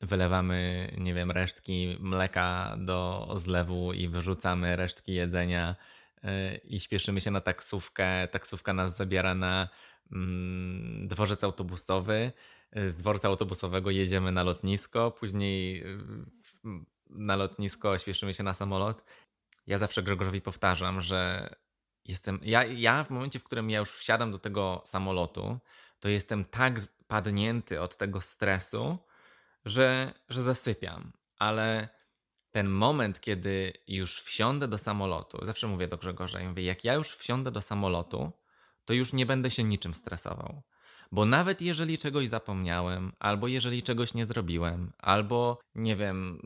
wylewamy, 0.00 0.92
nie 0.98 1.14
wiem, 1.14 1.30
resztki 1.30 1.96
mleka 2.00 2.76
do 2.78 3.28
zlewu 3.36 3.92
i 3.92 4.08
wyrzucamy 4.08 4.76
resztki 4.76 5.14
jedzenia 5.14 5.76
y, 6.24 6.56
i 6.64 6.80
śpieszymy 6.80 7.20
się 7.20 7.30
na 7.30 7.40
taksówkę. 7.40 8.28
Taksówka 8.28 8.72
nas 8.72 8.96
zabiera 8.96 9.34
na 9.34 9.68
mm, 10.12 11.08
dworzec 11.08 11.44
autobusowy. 11.44 12.32
Z 12.86 12.96
dworca 12.96 13.28
autobusowego 13.28 13.90
jedziemy 13.90 14.32
na 14.32 14.42
lotnisko, 14.42 15.10
później 15.10 15.84
na 17.10 17.36
lotnisko 17.36 17.98
śpieszymy 17.98 18.34
się 18.34 18.42
na 18.42 18.54
samolot. 18.54 19.04
Ja 19.66 19.78
zawsze 19.78 20.02
Grzegorzowi 20.02 20.40
powtarzam, 20.40 21.02
że 21.02 21.50
jestem. 22.04 22.38
Ja, 22.42 22.64
ja 22.64 23.04
w 23.04 23.10
momencie, 23.10 23.38
w 23.38 23.44
którym 23.44 23.70
ja 23.70 23.78
już 23.78 23.92
wsiadam 23.92 24.32
do 24.32 24.38
tego 24.38 24.82
samolotu, 24.86 25.58
to 26.00 26.08
jestem 26.08 26.44
tak 26.44 26.80
padnięty 27.08 27.80
od 27.80 27.96
tego 27.96 28.20
stresu, 28.20 28.98
że, 29.64 30.14
że 30.28 30.42
zasypiam. 30.42 31.12
Ale 31.38 31.88
ten 32.50 32.68
moment, 32.68 33.20
kiedy 33.20 33.72
już 33.88 34.22
wsiądę 34.22 34.68
do 34.68 34.78
samolotu, 34.78 35.44
zawsze 35.44 35.66
mówię 35.66 35.88
do 35.88 35.96
Grzegorza, 35.96 36.40
ja 36.40 36.48
mówię, 36.48 36.62
jak 36.62 36.84
ja 36.84 36.94
już 36.94 37.16
wsiądę 37.16 37.50
do 37.50 37.60
samolotu, 37.60 38.32
to 38.84 38.92
już 38.92 39.12
nie 39.12 39.26
będę 39.26 39.50
się 39.50 39.64
niczym 39.64 39.94
stresował. 39.94 40.62
Bo 41.12 41.26
nawet 41.26 41.60
jeżeli 41.60 41.98
czegoś 41.98 42.28
zapomniałem, 42.28 43.12
albo 43.18 43.48
jeżeli 43.48 43.82
czegoś 43.82 44.14
nie 44.14 44.26
zrobiłem, 44.26 44.92
albo 44.98 45.60
nie 45.74 45.96
wiem, 45.96 46.40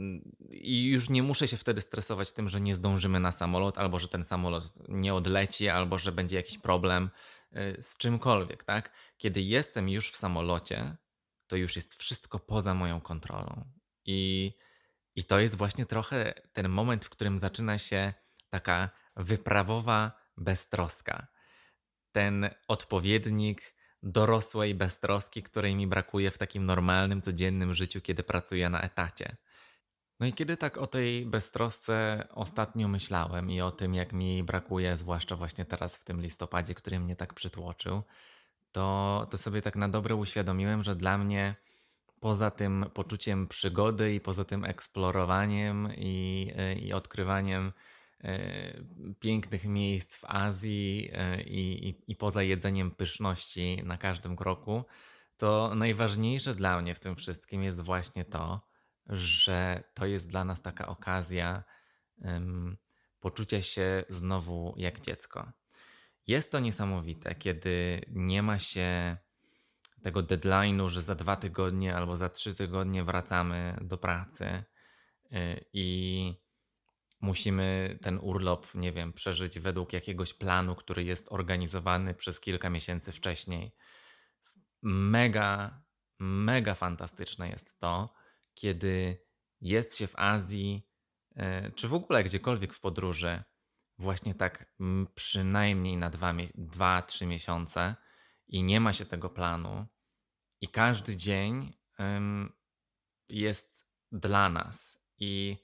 i 0.50 0.84
już 0.84 1.08
nie 1.08 1.22
muszę 1.22 1.48
się 1.48 1.56
wtedy 1.56 1.80
stresować 1.80 2.32
tym, 2.32 2.48
że 2.48 2.60
nie 2.60 2.74
zdążymy 2.74 3.20
na 3.20 3.32
samolot, 3.32 3.78
albo 3.78 3.98
że 3.98 4.08
ten 4.08 4.24
samolot 4.24 4.72
nie 4.88 5.14
odleci, 5.14 5.68
albo 5.68 5.98
że 5.98 6.12
będzie 6.12 6.36
jakiś 6.36 6.58
problem 6.58 7.10
y, 7.52 7.82
z 7.82 7.96
czymkolwiek, 7.96 8.64
tak? 8.64 8.92
Kiedy 9.16 9.42
jestem 9.42 9.88
już 9.88 10.10
w 10.10 10.16
samolocie, 10.16 10.96
to 11.46 11.56
już 11.56 11.76
jest 11.76 11.94
wszystko 11.94 12.38
poza 12.38 12.74
moją 12.74 13.00
kontrolą. 13.00 13.64
I, 14.04 14.52
i 15.14 15.24
to 15.24 15.40
jest 15.40 15.56
właśnie 15.56 15.86
trochę 15.86 16.34
ten 16.52 16.68
moment, 16.68 17.04
w 17.04 17.10
którym 17.10 17.38
zaczyna 17.38 17.78
się 17.78 18.14
taka 18.50 18.90
wyprawowa 19.16 20.12
beztroska. 20.36 21.26
Ten 22.12 22.50
odpowiednik 22.68 23.76
dorosłej 24.02 24.74
beztroski, 24.74 25.42
której 25.42 25.74
mi 25.74 25.86
brakuje 25.86 26.30
w 26.30 26.38
takim 26.38 26.66
normalnym, 26.66 27.22
codziennym 27.22 27.74
życiu, 27.74 28.00
kiedy 28.00 28.22
pracuję 28.22 28.70
na 28.70 28.80
etacie. 28.80 29.36
No 30.20 30.26
i 30.26 30.32
kiedy 30.32 30.56
tak 30.56 30.78
o 30.78 30.86
tej 30.86 31.26
beztrosce 31.26 32.28
ostatnio 32.30 32.88
myślałem 32.88 33.50
i 33.50 33.60
o 33.60 33.70
tym, 33.70 33.94
jak 33.94 34.12
mi 34.12 34.42
brakuje, 34.42 34.96
zwłaszcza 34.96 35.36
właśnie 35.36 35.64
teraz 35.64 35.96
w 35.96 36.04
tym 36.04 36.20
listopadzie, 36.20 36.74
który 36.74 37.00
mnie 37.00 37.16
tak 37.16 37.34
przytłoczył, 37.34 38.02
to, 38.76 39.26
to 39.30 39.38
sobie 39.38 39.62
tak 39.62 39.76
na 39.76 39.88
dobre 39.88 40.14
uświadomiłem, 40.14 40.82
że 40.82 40.96
dla 40.96 41.18
mnie 41.18 41.56
poza 42.20 42.50
tym 42.50 42.86
poczuciem 42.94 43.48
przygody 43.48 44.14
i 44.14 44.20
poza 44.20 44.44
tym 44.44 44.64
eksplorowaniem 44.64 45.88
i, 45.96 46.52
i 46.82 46.92
odkrywaniem 46.92 47.72
E, 48.24 48.84
pięknych 49.20 49.64
miejsc 49.64 50.16
w 50.16 50.24
Azji 50.24 51.10
e, 51.12 51.42
i, 51.42 51.88
i, 51.88 52.12
i 52.12 52.16
poza 52.16 52.42
jedzeniem 52.42 52.90
pyszności 52.90 53.82
na 53.84 53.98
każdym 53.98 54.36
kroku, 54.36 54.84
to 55.36 55.74
najważniejsze 55.74 56.54
dla 56.54 56.82
mnie 56.82 56.94
w 56.94 57.00
tym 57.00 57.16
wszystkim 57.16 57.62
jest 57.62 57.80
właśnie 57.80 58.24
to, 58.24 58.60
że 59.06 59.84
to 59.94 60.06
jest 60.06 60.28
dla 60.28 60.44
nas 60.44 60.62
taka 60.62 60.86
okazja 60.86 61.64
um, 62.18 62.76
poczucia 63.20 63.62
się 63.62 64.04
znowu 64.08 64.74
jak 64.76 65.00
dziecko. 65.00 65.52
Jest 66.26 66.52
to 66.52 66.60
niesamowite, 66.60 67.34
kiedy 67.34 68.00
nie 68.08 68.42
ma 68.42 68.58
się 68.58 69.16
tego 70.02 70.22
deadline'u, 70.22 70.88
że 70.88 71.02
za 71.02 71.14
dwa 71.14 71.36
tygodnie 71.36 71.96
albo 71.96 72.16
za 72.16 72.28
trzy 72.28 72.54
tygodnie 72.54 73.04
wracamy 73.04 73.78
do 73.80 73.98
pracy 73.98 74.64
e, 75.32 75.60
i 75.72 76.34
musimy 77.20 77.98
ten 78.02 78.18
urlop, 78.22 78.74
nie 78.74 78.92
wiem, 78.92 79.12
przeżyć 79.12 79.58
według 79.58 79.92
jakiegoś 79.92 80.34
planu, 80.34 80.74
który 80.74 81.04
jest 81.04 81.32
organizowany 81.32 82.14
przez 82.14 82.40
kilka 82.40 82.70
miesięcy 82.70 83.12
wcześniej. 83.12 83.74
Mega, 84.82 85.82
mega 86.18 86.74
fantastyczne 86.74 87.48
jest 87.48 87.78
to, 87.80 88.14
kiedy 88.54 89.26
jest 89.60 89.96
się 89.96 90.06
w 90.06 90.18
Azji, 90.18 90.88
e, 91.36 91.70
czy 91.70 91.88
w 91.88 91.94
ogóle 91.94 92.24
gdziekolwiek 92.24 92.74
w 92.74 92.80
podróży, 92.80 93.42
właśnie 93.98 94.34
tak 94.34 94.72
przynajmniej 95.14 95.96
na 95.96 96.10
2-3 96.10 97.26
miesiące 97.26 97.94
i 98.48 98.62
nie 98.62 98.80
ma 98.80 98.92
się 98.92 99.06
tego 99.06 99.30
planu, 99.30 99.86
i 100.60 100.68
każdy 100.68 101.16
dzień 101.16 101.72
jest 103.28 103.86
dla 104.12 104.48
nas. 104.48 104.98
I 105.18 105.56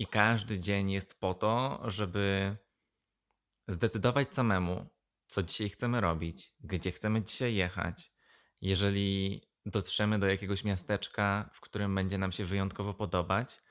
i 0.00 0.06
każdy 0.06 0.60
dzień 0.60 0.90
jest 0.90 1.20
po 1.20 1.34
to, 1.34 1.82
żeby 1.84 2.56
zdecydować 3.68 4.34
samemu, 4.34 4.86
co 5.28 5.42
dzisiaj 5.42 5.68
chcemy 5.68 6.00
robić, 6.00 6.54
gdzie 6.60 6.92
chcemy 6.92 7.22
dzisiaj 7.22 7.54
jechać. 7.54 8.12
Jeżeli 8.60 9.40
dotrzemy 9.66 10.18
do 10.18 10.26
jakiegoś 10.26 10.64
miasteczka, 10.64 11.50
w 11.52 11.60
którym 11.60 11.94
będzie 11.94 12.18
nam 12.18 12.32
się 12.32 12.44
wyjątkowo 12.44 12.94
podobać, 12.94 13.62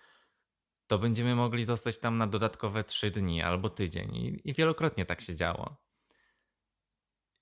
to 0.89 0.98
będziemy 0.98 1.36
mogli 1.36 1.65
zostać 1.65 1.98
tam 1.98 2.17
na 2.17 2.27
dodatkowe 2.27 2.84
trzy 2.84 3.12
dni 3.12 3.41
albo 3.41 3.69
tydzień. 3.69 4.15
I, 4.15 4.50
I, 4.50 4.53
wielokrotnie 4.53 5.05
tak 5.05 5.22
się 5.22 5.36
działo. 5.36 5.75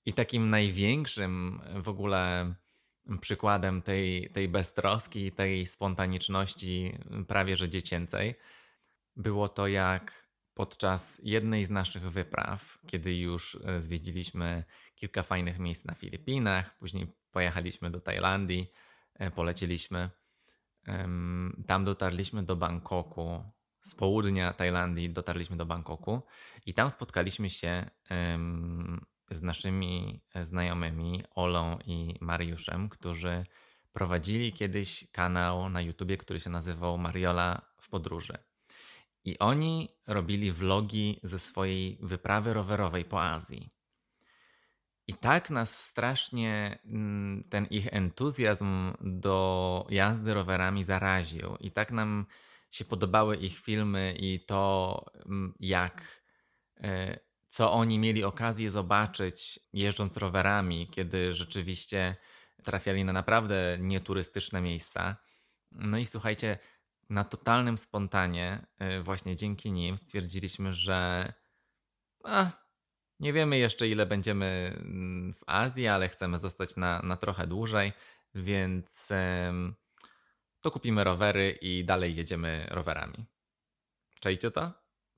I 0.06 0.12
takim 0.12 0.50
największym 0.50 1.60
w 1.82 1.88
ogóle 1.88 2.54
przykładem 3.20 3.82
tej, 3.82 4.30
tej 4.30 4.48
beztroski, 4.48 5.32
tej 5.32 5.66
spontaniczności, 5.66 6.98
prawie 7.28 7.56
że 7.56 7.68
dziecięcej, 7.68 8.34
było 9.16 9.48
to 9.48 9.66
jak 9.66 10.28
podczas 10.54 11.20
jednej 11.22 11.64
z 11.64 11.70
naszych 11.70 12.10
wypraw, 12.10 12.78
kiedy 12.86 13.18
już 13.18 13.58
e, 13.64 13.82
zwiedziliśmy 13.82 14.64
kilka 14.94 15.22
fajnych 15.22 15.58
miejsc 15.58 15.84
na 15.84 15.94
Filipinach, 15.94 16.78
później 16.78 17.06
pojechaliśmy 17.30 17.90
do 17.90 18.00
Tajlandii, 18.00 18.72
e, 19.14 19.30
polecieliśmy. 19.30 20.10
Tam 21.66 21.84
dotarliśmy 21.84 22.42
do 22.42 22.56
Bangkoku. 22.56 23.44
Z 23.80 23.94
południa 23.94 24.52
Tajlandii 24.52 25.10
dotarliśmy 25.10 25.56
do 25.56 25.66
Bangkoku 25.66 26.22
i 26.66 26.74
tam 26.74 26.90
spotkaliśmy 26.90 27.50
się 27.50 27.90
z 29.30 29.42
naszymi 29.42 30.20
znajomymi 30.42 31.22
Olą 31.34 31.78
i 31.86 32.14
Mariuszem, 32.20 32.88
którzy 32.88 33.44
prowadzili 33.92 34.52
kiedyś 34.52 35.10
kanał 35.12 35.68
na 35.68 35.80
YouTubie, 35.80 36.16
który 36.16 36.40
się 36.40 36.50
nazywał 36.50 36.98
Mariola 36.98 37.62
w 37.80 37.88
podróży. 37.88 38.38
I 39.24 39.38
oni 39.38 39.88
robili 40.06 40.52
vlogi 40.52 41.20
ze 41.22 41.38
swojej 41.38 41.98
wyprawy 42.02 42.54
rowerowej 42.54 43.04
po 43.04 43.22
Azji. 43.22 43.70
I 45.08 45.14
tak 45.14 45.50
nas 45.50 45.84
strasznie 45.84 46.78
mm, 46.84 47.44
ten 47.50 47.66
ich 47.70 47.86
entuzjazm 47.92 48.92
do 49.00 49.86
jazdy 49.90 50.34
rowerami 50.34 50.84
zaraził. 50.84 51.56
I 51.60 51.70
tak 51.70 51.92
nam 51.92 52.26
się 52.70 52.84
podobały 52.84 53.36
ich 53.36 53.58
filmy 53.58 54.14
i 54.18 54.44
to, 54.46 55.04
mm, 55.26 55.54
jak 55.60 56.22
e, 56.80 57.18
co 57.48 57.72
oni 57.72 57.98
mieli 57.98 58.24
okazję 58.24 58.70
zobaczyć 58.70 59.60
jeżdżąc 59.72 60.16
rowerami, 60.16 60.88
kiedy 60.90 61.34
rzeczywiście 61.34 62.16
trafiali 62.64 63.04
na 63.04 63.12
naprawdę 63.12 63.78
nieturystyczne 63.80 64.60
miejsca. 64.60 65.16
No 65.72 65.98
i 65.98 66.06
słuchajcie, 66.06 66.58
na 67.10 67.24
totalnym 67.24 67.78
spontanie, 67.78 68.66
y, 68.98 69.02
właśnie 69.02 69.36
dzięki 69.36 69.72
nim, 69.72 69.98
stwierdziliśmy, 69.98 70.74
że 70.74 71.32
a, 72.24 72.50
nie 73.20 73.32
wiemy 73.32 73.58
jeszcze, 73.58 73.88
ile 73.88 74.06
będziemy 74.06 74.76
mm, 74.76 75.34
w 75.34 75.42
Azji, 75.46 75.88
ale 75.88 76.08
chcemy 76.08 76.38
zostać 76.38 76.76
na, 76.76 77.02
na 77.02 77.16
trochę 77.16 77.46
dłużej, 77.46 77.92
więc 78.34 79.08
to 80.60 80.70
kupimy 80.70 81.04
rowery 81.04 81.58
i 81.60 81.84
dalej 81.84 82.16
jedziemy 82.16 82.66
rowerami. 82.70 83.26
Czajcie 84.20 84.50
to? 84.50 84.72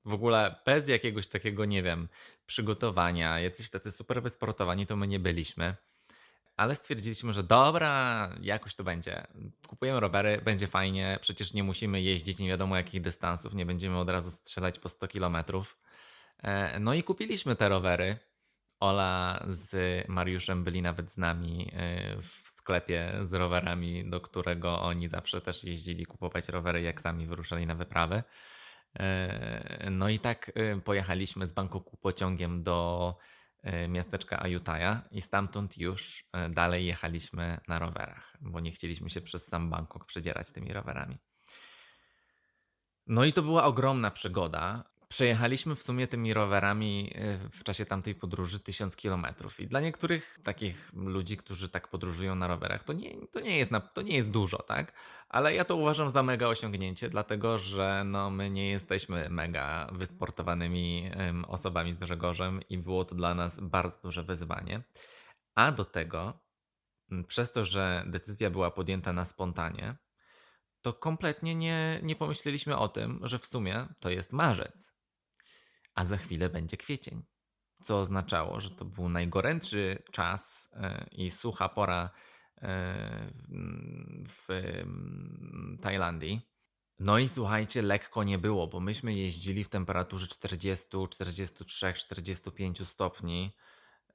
W 0.05 0.13
ogóle 0.13 0.55
bez 0.65 0.87
jakiegoś 0.87 1.27
takiego, 1.27 1.65
nie 1.65 1.83
wiem, 1.83 2.07
przygotowania, 2.45 3.39
jacyś 3.39 3.69
tacy 3.69 3.91
super 3.91 4.23
wysportowani 4.23 4.87
to 4.87 4.95
my 4.95 5.07
nie 5.07 5.19
byliśmy 5.19 5.75
ale 6.61 6.75
stwierdziliśmy, 6.75 7.33
że 7.33 7.43
dobra, 7.43 8.29
jakoś 8.41 8.75
to 8.75 8.83
będzie. 8.83 9.27
Kupujemy 9.67 9.99
rowery, 9.99 10.41
będzie 10.45 10.67
fajnie, 10.67 11.19
przecież 11.21 11.53
nie 11.53 11.63
musimy 11.63 12.01
jeździć 12.01 12.39
nie 12.39 12.49
wiadomo 12.49 12.77
jakich 12.77 13.01
dystansów, 13.01 13.53
nie 13.53 13.65
będziemy 13.65 13.97
od 13.97 14.09
razu 14.09 14.31
strzelać 14.31 14.79
po 14.79 14.89
100 14.89 15.07
kilometrów. 15.07 15.77
E, 16.41 16.79
no 16.79 16.93
i 16.93 17.03
kupiliśmy 17.03 17.55
te 17.55 17.69
rowery. 17.69 18.17
Ola 18.79 19.45
z 19.47 19.75
Mariuszem 20.09 20.63
byli 20.63 20.81
nawet 20.81 21.11
z 21.11 21.17
nami 21.17 21.71
e, 21.73 22.21
w 22.21 22.49
sklepie 22.49 23.13
z 23.23 23.33
rowerami, 23.33 24.09
do 24.09 24.21
którego 24.21 24.81
oni 24.81 25.07
zawsze 25.07 25.41
też 25.41 25.63
jeździli 25.63 26.05
kupować 26.05 26.49
rowery, 26.49 26.81
jak 26.81 27.01
sami 27.01 27.27
wyruszali 27.27 27.67
na 27.67 27.75
wyprawy. 27.75 28.23
E, 28.99 29.87
no 29.91 30.09
i 30.09 30.19
tak 30.19 30.51
pojechaliśmy 30.83 31.47
z 31.47 31.51
Bangkoku 31.51 31.97
pociągiem 31.97 32.63
do 32.63 33.17
miasteczka 33.89 34.39
Ayutthaya 34.43 35.01
i 35.11 35.21
stamtąd 35.21 35.77
już 35.77 36.25
dalej 36.49 36.85
jechaliśmy 36.85 37.57
na 37.67 37.79
rowerach, 37.79 38.37
bo 38.41 38.59
nie 38.59 38.71
chcieliśmy 38.71 39.09
się 39.09 39.21
przez 39.21 39.47
sam 39.47 39.69
Bangkok 39.69 40.05
przedzierać 40.05 40.51
tymi 40.51 40.73
rowerami. 40.73 41.17
No 43.07 43.25
i 43.25 43.33
to 43.33 43.41
była 43.41 43.63
ogromna 43.63 44.11
przygoda. 44.11 44.90
Przejechaliśmy 45.11 45.75
w 45.75 45.83
sumie 45.83 46.07
tymi 46.07 46.33
rowerami 46.33 47.13
e, 47.15 47.37
w 47.37 47.63
czasie 47.63 47.85
tamtej 47.85 48.15
podróży 48.15 48.59
1000 48.59 48.95
kilometrów. 48.95 49.59
I 49.59 49.67
dla 49.67 49.79
niektórych 49.79 50.39
takich 50.43 50.91
ludzi, 50.93 51.37
którzy 51.37 51.69
tak 51.69 51.87
podróżują 51.87 52.35
na 52.35 52.47
rowerach, 52.47 52.83
to 52.83 52.93
nie, 52.93 53.27
to, 53.31 53.39
nie 53.39 53.57
jest 53.57 53.71
na, 53.71 53.79
to 53.79 54.01
nie 54.01 54.15
jest 54.15 54.29
dużo, 54.29 54.57
tak? 54.57 54.93
Ale 55.29 55.55
ja 55.55 55.65
to 55.65 55.75
uważam 55.75 56.09
za 56.09 56.23
mega 56.23 56.47
osiągnięcie, 56.47 57.09
dlatego 57.09 57.57
że 57.59 58.03
no, 58.05 58.29
my 58.29 58.49
nie 58.49 58.69
jesteśmy 58.69 59.29
mega 59.29 59.87
wysportowanymi 59.91 61.11
osobami 61.47 61.93
z 61.93 61.99
Grzegorzem 61.99 62.59
i 62.69 62.77
było 62.77 63.05
to 63.05 63.15
dla 63.15 63.35
nas 63.35 63.59
bardzo 63.59 64.01
duże 64.01 64.23
wyzwanie. 64.23 64.81
A 65.55 65.71
do 65.71 65.85
tego, 65.85 66.39
przez 67.27 67.51
to, 67.51 67.65
że 67.65 68.03
decyzja 68.07 68.49
była 68.49 68.71
podjęta 68.71 69.13
na 69.13 69.25
spontanie, 69.25 69.95
to 70.81 70.93
kompletnie 70.93 71.55
nie, 71.55 71.99
nie 72.03 72.15
pomyśleliśmy 72.15 72.77
o 72.77 72.87
tym, 72.87 73.19
że 73.23 73.39
w 73.39 73.45
sumie 73.45 73.87
to 73.99 74.09
jest 74.09 74.33
marzec 74.33 74.90
a 75.95 76.05
za 76.05 76.17
chwilę 76.17 76.49
będzie 76.49 76.77
kwiecień. 76.77 77.23
Co 77.83 77.99
oznaczało, 77.99 78.61
że 78.61 78.69
to 78.69 78.85
był 78.85 79.09
najgorętszy 79.09 80.03
czas 80.11 80.69
e, 80.73 81.07
i 81.11 81.31
sucha 81.31 81.69
pora 81.69 82.09
e, 82.61 83.31
w 84.27 84.47
Tajlandii. 85.81 86.51
No 86.99 87.19
i 87.19 87.29
słuchajcie, 87.29 87.81
lekko 87.81 88.23
nie 88.23 88.37
było, 88.37 88.67
bo 88.67 88.79
myśmy 88.79 89.13
jeździli 89.13 89.63
w 89.63 89.69
temperaturze 89.69 90.27
40, 90.27 90.87
43, 91.09 91.93
45 91.93 92.87
stopni. 92.87 93.55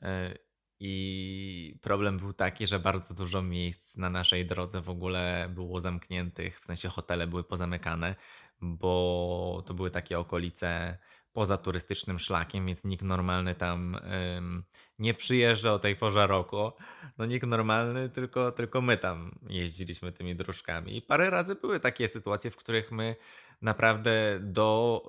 E, 0.03 0.35
I 0.81 1.79
problem 1.83 2.19
był 2.19 2.33
taki, 2.33 2.67
że 2.67 2.79
bardzo 2.79 3.15
dużo 3.15 3.43
miejsc 3.43 3.97
na 3.97 4.11
naszej 4.11 4.47
drodze 4.47 4.81
w 4.81 4.89
ogóle 4.89 5.49
było 5.55 5.81
zamkniętych, 5.81 6.61
w 6.61 6.65
sensie 6.65 6.89
hotele 6.89 7.27
były 7.27 7.45
pozamykane, 7.45 8.15
bo 8.61 9.63
to 9.67 9.75
były 9.75 9.91
takie 9.91 10.19
okolice 10.19 10.99
poza 11.37 11.57
turystycznym 11.59 12.19
szlakiem, 12.19 12.67
więc 12.67 12.85
nikt 12.85 13.03
normalny 13.03 13.55
tam 13.55 13.95
ym, 14.37 14.65
nie 14.99 15.15
przyjeżdża 15.15 15.73
o 15.73 15.79
tej 15.79 15.97
porze 15.97 16.27
roku. 16.27 16.73
No 17.19 17.27
nikt 17.27 17.47
normalny, 17.47 18.09
tylko, 18.09 18.53
tylko 18.53 18.81
my 18.81 18.99
tam 18.99 19.39
jeździliśmy 19.49 20.13
tymi 20.13 20.37
dróżkami. 20.37 20.97
I 20.97 21.03
parę 21.03 21.31
razy 21.31 21.55
były 21.55 21.81
takie 21.81 22.09
sytuacje, 22.09 22.51
w 22.51 22.57
których 22.57 22.93
my 22.93 23.17
naprawdę 23.63 24.39
do 24.41 25.03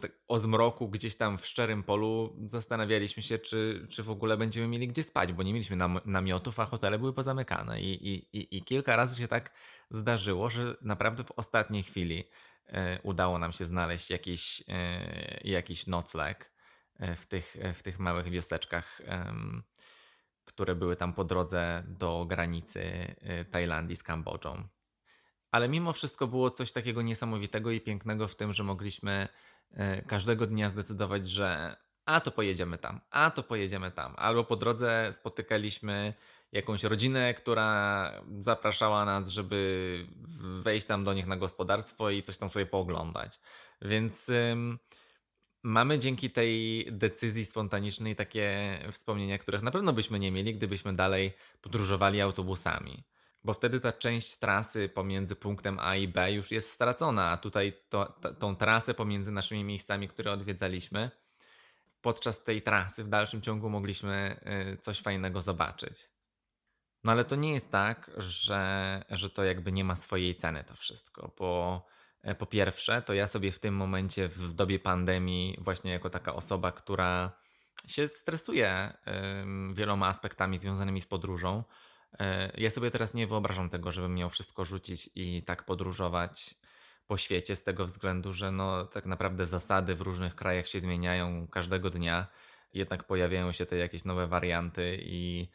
tak, 0.00 0.12
o 0.28 0.38
zmroku 0.38 0.88
gdzieś 0.88 1.16
tam 1.16 1.38
w 1.38 1.46
szczerym 1.46 1.82
polu 1.82 2.36
zastanawialiśmy 2.50 3.22
się, 3.22 3.38
czy, 3.38 3.86
czy 3.90 4.02
w 4.02 4.10
ogóle 4.10 4.36
będziemy 4.36 4.68
mieli 4.68 4.88
gdzie 4.88 5.02
spać, 5.02 5.32
bo 5.32 5.42
nie 5.42 5.52
mieliśmy 5.52 5.76
nam, 5.76 6.00
namiotów, 6.04 6.60
a 6.60 6.66
hotele 6.66 6.98
były 6.98 7.12
pozamykane. 7.12 7.80
I, 7.80 8.08
i, 8.08 8.38
i, 8.38 8.56
I 8.56 8.62
kilka 8.62 8.96
razy 8.96 9.20
się 9.20 9.28
tak 9.28 9.52
zdarzyło, 9.90 10.50
że 10.50 10.76
naprawdę 10.82 11.24
w 11.24 11.32
ostatniej 11.36 11.82
chwili 11.82 12.24
E, 12.24 12.47
udało 13.02 13.38
nam 13.38 13.52
się 13.52 13.64
znaleźć 13.64 14.10
jakiś, 14.10 14.62
e, 14.68 15.40
jakiś 15.44 15.86
nocleg 15.86 16.52
e, 16.98 17.16
w 17.16 17.26
tych, 17.26 17.56
w 17.74 17.82
tych 17.82 17.98
małych 17.98 18.30
wioseczkach, 18.30 19.00
które 20.44 20.74
były 20.74 20.96
tam 20.96 21.12
po 21.12 21.24
drodze 21.24 21.84
do 21.86 22.26
granicy 22.28 23.14
Tajlandii 23.50 23.96
z 23.96 24.02
Kambodżą. 24.02 24.68
Ale 25.50 25.68
mimo 25.68 25.92
wszystko 25.92 26.26
było 26.26 26.50
coś 26.50 26.72
takiego 26.72 27.02
niesamowitego 27.02 27.70
i 27.70 27.80
pięknego 27.80 28.28
w 28.28 28.36
tym, 28.36 28.52
że 28.52 28.64
mogliśmy 28.64 29.28
każdego 30.06 30.46
dnia 30.46 30.68
zdecydować, 30.68 31.28
że 31.28 31.76
a 32.04 32.20
to 32.20 32.30
pojedziemy 32.30 32.78
tam, 32.78 33.00
a 33.10 33.30
to 33.30 33.42
pojedziemy 33.42 33.90
tam. 33.90 34.14
Albo 34.16 34.44
po 34.44 34.56
drodze 34.56 35.12
spotykaliśmy 35.12 36.14
jakąś 36.52 36.82
rodzinę, 36.82 37.34
która 37.34 38.12
zapraszała 38.42 39.04
nas, 39.04 39.28
żeby 39.28 40.06
wejść 40.62 40.86
tam 40.86 41.04
do 41.04 41.14
nich 41.14 41.26
na 41.26 41.36
gospodarstwo 41.36 42.10
i 42.10 42.22
coś 42.22 42.38
tam 42.38 42.50
sobie 42.50 42.66
pooglądać. 42.66 43.40
Więc 43.82 44.28
ym, 44.28 44.78
mamy 45.62 45.98
dzięki 45.98 46.30
tej 46.30 46.86
decyzji 46.92 47.44
spontanicznej 47.44 48.16
takie 48.16 48.78
wspomnienia, 48.92 49.38
których 49.38 49.62
na 49.62 49.70
pewno 49.70 49.92
byśmy 49.92 50.18
nie 50.18 50.32
mieli, 50.32 50.54
gdybyśmy 50.54 50.96
dalej 50.96 51.32
podróżowali 51.60 52.20
autobusami. 52.20 53.04
Bo 53.44 53.54
wtedy 53.54 53.80
ta 53.80 53.92
część 53.92 54.36
trasy 54.36 54.88
pomiędzy 54.88 55.36
punktem 55.36 55.78
A 55.80 55.96
i 55.96 56.08
B 56.08 56.32
już 56.32 56.50
jest 56.50 56.70
stracona, 56.70 57.30
a 57.30 57.36
tutaj 57.36 57.72
to, 57.88 58.04
to, 58.20 58.34
tą 58.34 58.56
trasę 58.56 58.94
pomiędzy 58.94 59.32
naszymi 59.32 59.64
miejscami, 59.64 60.08
które 60.08 60.32
odwiedzaliśmy, 60.32 61.10
podczas 62.00 62.44
tej 62.44 62.62
trasy 62.62 63.04
w 63.04 63.08
dalszym 63.08 63.42
ciągu 63.42 63.70
mogliśmy 63.70 64.40
y, 64.72 64.76
coś 64.76 65.00
fajnego 65.00 65.42
zobaczyć. 65.42 66.17
No 67.04 67.12
ale 67.12 67.24
to 67.24 67.36
nie 67.36 67.52
jest 67.52 67.70
tak, 67.70 68.10
że, 68.16 69.04
że 69.10 69.30
to 69.30 69.44
jakby 69.44 69.72
nie 69.72 69.84
ma 69.84 69.96
swojej 69.96 70.36
ceny 70.36 70.64
to 70.64 70.74
wszystko, 70.74 71.32
bo 71.38 71.82
e, 72.22 72.34
po 72.34 72.46
pierwsze, 72.46 73.02
to 73.02 73.14
ja 73.14 73.26
sobie 73.26 73.52
w 73.52 73.58
tym 73.58 73.74
momencie, 73.74 74.28
w 74.28 74.52
dobie 74.52 74.78
pandemii, 74.78 75.58
właśnie 75.60 75.92
jako 75.92 76.10
taka 76.10 76.34
osoba, 76.34 76.72
która 76.72 77.32
się 77.86 78.08
stresuje 78.08 78.92
wieloma 79.72 80.06
aspektami 80.06 80.58
związanymi 80.58 81.00
z 81.00 81.06
podróżą, 81.06 81.64
e, 82.18 82.52
ja 82.60 82.70
sobie 82.70 82.90
teraz 82.90 83.14
nie 83.14 83.26
wyobrażam 83.26 83.70
tego, 83.70 83.92
żebym 83.92 84.14
miał 84.14 84.30
wszystko 84.30 84.64
rzucić 84.64 85.10
i 85.14 85.42
tak 85.42 85.64
podróżować 85.64 86.54
po 87.06 87.16
świecie, 87.16 87.56
z 87.56 87.62
tego 87.64 87.86
względu, 87.86 88.32
że 88.32 88.52
no, 88.52 88.84
tak 88.84 89.06
naprawdę 89.06 89.46
zasady 89.46 89.94
w 89.94 90.00
różnych 90.00 90.34
krajach 90.34 90.68
się 90.68 90.80
zmieniają 90.80 91.46
każdego 91.46 91.90
dnia, 91.90 92.26
jednak 92.74 93.04
pojawiają 93.04 93.52
się 93.52 93.66
te 93.66 93.76
jakieś 93.76 94.04
nowe 94.04 94.26
warianty 94.26 94.98
i 95.02 95.48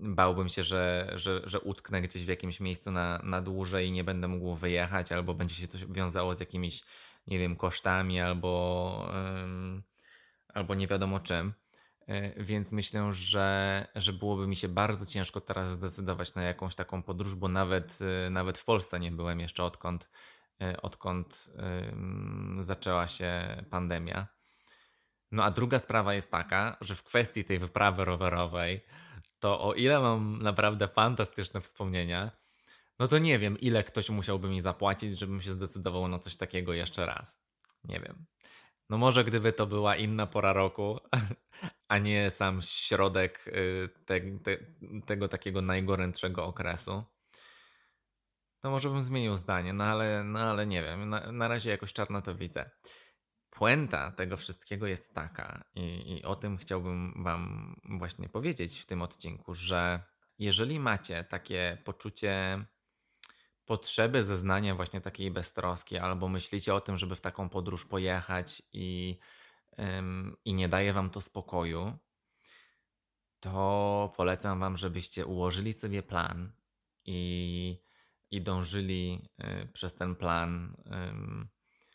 bałbym 0.00 0.48
się, 0.48 0.64
że, 0.64 1.12
że, 1.14 1.42
że 1.44 1.60
utknę 1.60 2.02
gdzieś 2.02 2.24
w 2.24 2.28
jakimś 2.28 2.60
miejscu 2.60 2.90
na, 2.90 3.20
na 3.22 3.42
dłużej 3.42 3.88
i 3.88 3.92
nie 3.92 4.04
będę 4.04 4.28
mógł 4.28 4.54
wyjechać, 4.54 5.12
albo 5.12 5.34
będzie 5.34 5.54
się 5.54 5.68
to 5.68 5.78
wiązało 5.88 6.34
z 6.34 6.40
jakimiś, 6.40 6.82
nie 7.26 7.38
wiem, 7.38 7.56
kosztami, 7.56 8.20
albo, 8.20 9.12
albo 10.48 10.74
nie 10.74 10.86
wiadomo 10.86 11.20
czym. 11.20 11.54
E, 12.06 12.44
więc 12.44 12.72
myślę, 12.72 13.12
że, 13.12 13.86
że 13.94 14.12
byłoby 14.12 14.46
mi 14.46 14.56
się 14.56 14.68
bardzo 14.68 15.06
ciężko 15.06 15.40
teraz 15.40 15.70
zdecydować 15.72 16.34
na 16.34 16.42
jakąś 16.42 16.74
taką 16.74 17.02
podróż, 17.02 17.34
bo 17.34 17.48
nawet, 17.48 17.98
e, 18.26 18.30
nawet 18.30 18.58
w 18.58 18.64
Polsce 18.64 19.00
nie 19.00 19.12
byłem 19.12 19.40
jeszcze 19.40 19.64
odkąd, 19.64 20.08
e, 20.60 20.82
odkąd 20.82 21.50
zaczęła 22.60 23.08
się 23.08 23.62
pandemia. 23.70 24.33
No 25.32 25.44
a 25.44 25.50
druga 25.50 25.78
sprawa 25.78 26.14
jest 26.14 26.30
taka, 26.30 26.76
że 26.80 26.94
w 26.94 27.02
kwestii 27.02 27.44
tej 27.44 27.58
wyprawy 27.58 28.04
rowerowej, 28.04 28.84
to 29.38 29.60
o 29.60 29.74
ile 29.74 30.00
mam 30.00 30.42
naprawdę 30.42 30.88
fantastyczne 30.88 31.60
wspomnienia, 31.60 32.30
no 32.98 33.08
to 33.08 33.18
nie 33.18 33.38
wiem, 33.38 33.58
ile 33.60 33.84
ktoś 33.84 34.10
musiałby 34.10 34.48
mi 34.48 34.60
zapłacić, 34.60 35.18
żebym 35.18 35.42
się 35.42 35.50
zdecydował 35.50 36.08
na 36.08 36.18
coś 36.18 36.36
takiego 36.36 36.72
jeszcze 36.72 37.06
raz. 37.06 37.42
Nie 37.84 38.00
wiem. 38.00 38.26
No 38.90 38.98
może 38.98 39.24
gdyby 39.24 39.52
to 39.52 39.66
była 39.66 39.96
inna 39.96 40.26
pora 40.26 40.52
roku, 40.52 41.00
a 41.88 41.98
nie 41.98 42.30
sam 42.30 42.62
środek 42.62 43.48
y, 43.48 43.88
te, 44.06 44.20
te, 44.20 44.58
tego 45.06 45.28
takiego 45.28 45.62
najgorętszego 45.62 46.44
okresu, 46.44 47.04
to 48.60 48.70
może 48.70 48.90
bym 48.90 49.02
zmienił 49.02 49.36
zdanie, 49.36 49.72
no 49.72 49.84
ale, 49.84 50.24
no 50.24 50.40
ale 50.40 50.66
nie 50.66 50.82
wiem, 50.82 51.08
na, 51.08 51.32
na 51.32 51.48
razie 51.48 51.70
jakoś 51.70 51.92
czarno 51.92 52.22
to 52.22 52.34
widzę 52.34 52.70
puenta 53.54 54.10
tego 54.10 54.36
wszystkiego 54.36 54.86
jest 54.86 55.14
taka, 55.14 55.64
i, 55.74 56.12
i, 56.12 56.24
o 56.24 56.36
tym 56.36 56.56
chciałbym 56.56 57.22
Wam 57.24 57.74
właśnie 57.98 58.28
powiedzieć 58.28 58.80
w 58.80 58.86
tym 58.86 59.02
odcinku, 59.02 59.54
że 59.54 60.02
jeżeli 60.38 60.80
macie 60.80 61.24
takie 61.24 61.78
poczucie 61.84 62.64
potrzeby 63.64 64.24
zeznania 64.24 64.74
właśnie 64.74 65.00
takiej 65.00 65.30
beztroski, 65.30 65.98
albo 65.98 66.28
myślicie 66.28 66.74
o 66.74 66.80
tym, 66.80 66.98
żeby 66.98 67.16
w 67.16 67.20
taką 67.20 67.48
podróż 67.48 67.86
pojechać 67.86 68.62
i, 68.72 69.18
ym, 69.78 70.36
i 70.44 70.54
nie 70.54 70.68
daje 70.68 70.92
Wam 70.92 71.10
to 71.10 71.20
spokoju, 71.20 71.98
to 73.40 74.12
polecam 74.16 74.60
Wam, 74.60 74.76
żebyście 74.76 75.26
ułożyli 75.26 75.72
sobie 75.72 76.02
plan 76.02 76.52
i, 77.04 77.82
i 78.30 78.42
dążyli 78.42 79.28
y, 79.44 79.68
przez 79.72 79.94
ten 79.94 80.16
plan. 80.16 80.76
Y, 81.44 81.53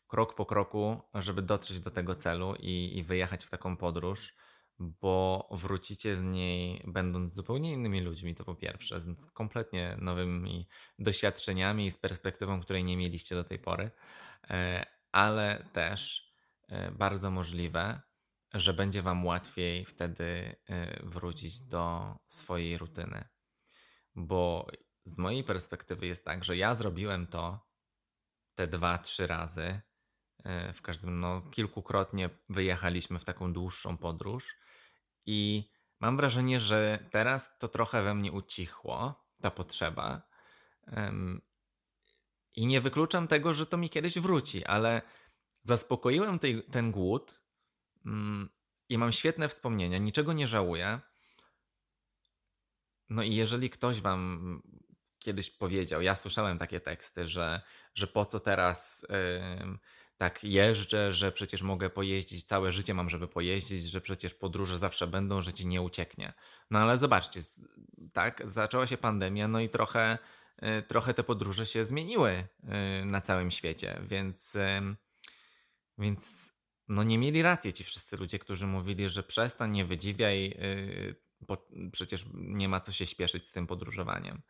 krok 0.10 0.36
po 0.36 0.46
kroku, 0.46 1.02
żeby 1.14 1.42
dotrzeć 1.42 1.80
do 1.80 1.92
tego 1.92 2.16
celu 2.16 2.56
i, 2.60 2.98
i 2.98 3.04
wyjechać 3.04 3.46
w 3.46 3.50
taką 3.50 3.78
podróż, 3.78 4.36
bo 4.80 5.48
wrócicie 5.52 6.16
z 6.16 6.24
niej 6.24 6.84
będąc 6.88 7.34
zupełnie 7.34 7.74
innymi 7.74 8.02
ludźmi, 8.02 8.36
to 8.36 8.44
po 8.44 8.56
pierwsze, 8.56 9.02
z 9.02 9.32
kompletnie 9.34 9.98
nowymi 10.02 10.68
doświadczeniami 11.00 11.86
i 11.86 11.92
z 11.92 11.98
perspektywą, 11.98 12.62
której 12.62 12.84
nie 12.84 12.98
mieliście 12.98 13.36
do 13.36 13.44
tej 13.44 13.60
pory, 13.60 13.92
e, 14.50 14.86
ale 15.12 15.66
też 15.74 16.32
e, 16.68 16.92
bardzo 16.92 17.32
możliwe, 17.32 18.02
że 18.54 18.74
będzie 18.74 19.02
Wam 19.02 19.26
łatwiej 19.26 19.86
wtedy 19.86 20.56
e, 20.70 21.00
wrócić 21.04 21.62
do 21.62 22.16
swojej 22.28 22.78
rutyny. 22.78 23.28
Bo 24.16 24.68
z 25.04 25.18
mojej 25.18 25.44
perspektywy 25.44 26.08
jest 26.08 26.26
tak, 26.26 26.44
że 26.44 26.58
ja 26.58 26.74
zrobiłem 26.74 27.28
to 27.28 27.70
te 28.56 28.68
dwa, 28.68 28.98
trzy 28.98 29.28
razy 29.28 29.82
w 30.74 30.82
każdym, 30.82 31.20
no, 31.20 31.42
kilkukrotnie 31.52 32.30
wyjechaliśmy 32.50 33.20
w 33.20 33.26
taką 33.26 33.54
dłuższą 33.54 33.98
podróż 33.98 34.56
i 35.26 35.70
mam 36.00 36.18
wrażenie, 36.18 36.60
że 36.60 37.06
teraz 37.12 37.58
to 37.58 37.68
trochę 37.68 38.04
we 38.04 38.16
mnie 38.16 38.32
ucichło, 38.32 39.26
ta 39.42 39.52
potrzeba. 39.52 40.22
I 42.56 42.68
nie 42.68 42.82
wykluczam 42.82 43.28
tego, 43.28 43.54
że 43.54 43.66
to 43.66 43.78
mi 43.78 43.90
kiedyś 43.90 44.20
wróci, 44.20 44.66
ale 44.66 45.02
Zaspokoiłem 45.64 46.40
tej, 46.40 46.64
ten 46.64 46.92
głód 46.92 47.42
mm, 48.06 48.50
i 48.90 48.98
mam 48.98 49.12
świetne 49.12 49.50
wspomnienia, 49.50 49.98
niczego 49.98 50.34
nie 50.34 50.48
żałuję. 50.48 51.00
No 53.10 53.24
i 53.24 53.36
jeżeli 53.36 53.70
ktoś 53.70 54.02
wam 54.02 54.62
kiedyś 55.20 55.50
powiedział, 55.50 56.02
ja 56.02 56.16
słyszałem 56.16 56.58
takie 56.58 56.80
teksty, 56.80 57.28
że, 57.28 57.62
że 57.96 58.08
po 58.08 58.26
co 58.26 58.40
teraz 58.40 59.06
yy, 59.10 59.78
tak 60.20 60.44
jeżdżę, 60.44 61.14
że 61.14 61.32
przecież 61.32 61.62
mogę 61.62 61.90
pojeździć, 61.90 62.46
całe 62.46 62.72
życie 62.72 62.94
mam, 62.94 63.10
żeby 63.10 63.28
pojeździć, 63.28 63.86
że 63.86 64.02
przecież 64.02 64.34
podróże 64.34 64.78
zawsze 64.78 65.08
będą, 65.08 65.42
że 65.42 65.54
ci 65.54 65.68
nie 65.68 65.82
ucieknie. 65.82 66.34
No 66.72 66.80
ale 66.80 66.98
zobaczcie, 66.98 67.42
tak, 68.14 68.42
zaczęła 68.46 68.88
się 68.88 68.98
pandemia, 68.98 69.48
no 69.48 69.60
i 69.60 69.70
trochę, 69.70 70.18
yy, 70.62 70.84
trochę 70.84 71.14
te 71.14 71.24
podróże 71.24 71.66
się 71.66 71.86
zmieniły 71.86 72.48
yy, 72.64 73.06
na 73.06 73.22
całym 73.22 73.52
świecie, 73.52 74.02
więc, 74.08 74.58
więc 75.98 76.52
no 76.88 77.04
nie 77.04 77.18
mieli 77.18 77.42
racji 77.42 77.74
ci 77.74 77.84
wszyscy 77.84 78.18
ludzie, 78.18 78.40
którzy 78.40 78.68
mówili, 78.68 79.10
że 79.10 79.24
przestań, 79.24 79.72
nie 79.72 79.86
wydziwiaj, 79.86 80.58
bo 81.42 81.68
przecież 81.92 82.26
nie 82.34 82.70
ma 82.70 82.80
co 82.80 82.92
się 82.92 83.06
śpieszyć 83.06 83.48
z 83.48 83.52
tym 83.52 83.68
podróżowaniem. 83.68 84.42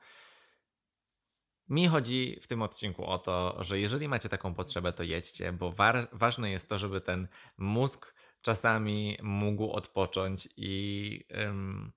Mi 1.69 1.87
chodzi 1.87 2.39
w 2.41 2.47
tym 2.47 2.61
odcinku 2.61 3.05
o 3.05 3.19
to, 3.19 3.63
że 3.63 3.79
jeżeli 3.79 4.07
macie 4.07 4.29
taką 4.29 4.53
potrzebę, 4.53 4.93
to 4.93 5.03
jedźcie, 5.03 5.53
bo 5.53 5.71
wa 5.71 5.93
ważne 6.11 6.51
jest 6.51 6.69
to, 6.69 6.79
żeby 6.79 7.01
ten 7.01 7.27
mózg 7.57 8.15
czasami 8.41 9.17
mógł 9.21 9.71
odpocząć 9.71 10.49
i. 10.57 11.25
Ym, 11.31 11.91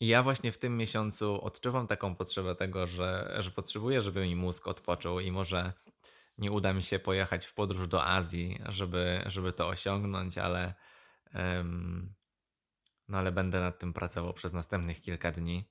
ja 0.00 0.22
właśnie 0.22 0.52
w 0.52 0.58
tym 0.58 0.76
miesiącu 0.76 1.44
odczuwam 1.44 1.86
taką 1.86 2.14
potrzebę 2.14 2.54
tego, 2.54 2.86
że, 2.86 3.36
że 3.38 3.50
potrzebuję, 3.50 4.02
żeby 4.02 4.22
mi 4.22 4.36
mózg 4.36 4.68
odpoczął 4.68 5.20
i 5.20 5.32
może 5.32 5.72
nie 6.38 6.52
uda 6.52 6.72
mi 6.72 6.82
się 6.82 6.98
pojechać 6.98 7.46
w 7.46 7.54
podróż 7.54 7.88
do 7.88 8.04
Azji, 8.04 8.58
żeby, 8.68 9.22
żeby 9.26 9.52
to 9.52 9.68
osiągnąć, 9.68 10.38
ale, 10.38 10.74
ym, 11.34 12.14
no 13.08 13.18
ale 13.18 13.32
będę 13.32 13.60
nad 13.60 13.78
tym 13.78 13.92
pracował 13.92 14.34
przez 14.34 14.52
następnych 14.52 15.00
kilka 15.00 15.32
dni. 15.32 15.64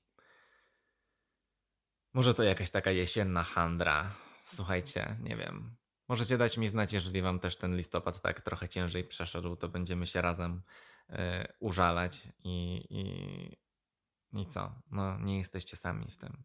Może 2.14 2.34
to 2.34 2.42
jakaś 2.42 2.70
taka 2.70 2.90
jesienna 2.90 3.42
handra. 3.42 4.14
Słuchajcie, 4.44 5.16
nie 5.20 5.36
wiem. 5.36 5.76
Możecie 6.08 6.38
dać 6.38 6.56
mi 6.56 6.68
znać, 6.68 6.92
jeżeli 6.92 7.22
wam 7.22 7.40
też 7.40 7.56
ten 7.56 7.76
listopad 7.76 8.22
tak 8.22 8.40
trochę 8.40 8.68
ciężej 8.68 9.04
przeszedł, 9.04 9.56
to 9.56 9.68
będziemy 9.68 10.06
się 10.06 10.20
razem 10.20 10.62
y, 11.10 11.14
użalać 11.60 12.28
i, 12.44 12.86
i, 12.90 14.40
i 14.40 14.46
co? 14.46 14.82
No, 14.90 15.18
nie 15.18 15.38
jesteście 15.38 15.76
sami 15.76 16.10
w 16.10 16.16
tym. 16.16 16.42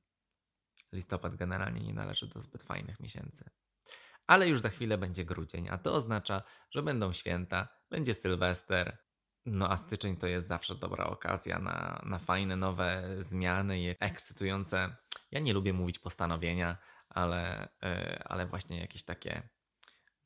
Listopad 0.94 1.36
generalnie 1.36 1.82
nie 1.82 1.94
należy 1.94 2.28
do 2.28 2.42
zbyt 2.42 2.64
fajnych 2.64 3.00
miesięcy. 3.00 3.50
Ale 4.28 4.48
już 4.48 4.62
za 4.62 4.70
chwilę 4.70 4.98
będzie 4.98 5.26
grudzień, 5.26 5.70
a 5.70 5.78
to 5.78 5.94
oznacza, 5.94 6.44
że 6.72 6.84
będą 6.84 7.14
święta, 7.14 7.68
będzie 7.90 8.14
Sylwester, 8.14 8.98
no 9.46 9.72
a 9.72 9.78
styczeń 9.78 10.18
to 10.18 10.28
jest 10.28 10.48
zawsze 10.48 10.76
dobra 10.76 11.06
okazja 11.06 11.60
na, 11.60 12.02
na 12.06 12.20
fajne 12.20 12.56
nowe 12.56 13.16
zmiany 13.20 13.80
i 13.80 13.96
ekscytujące. 14.00 14.96
Ja 15.36 15.42
nie 15.42 15.54
lubię 15.54 15.74
mówić 15.74 16.00
postanowienia, 16.00 16.78
ale, 17.10 17.70
e, 17.84 18.24
ale 18.26 18.48
właśnie 18.48 18.80
jakieś 18.80 19.04
takie 19.04 19.50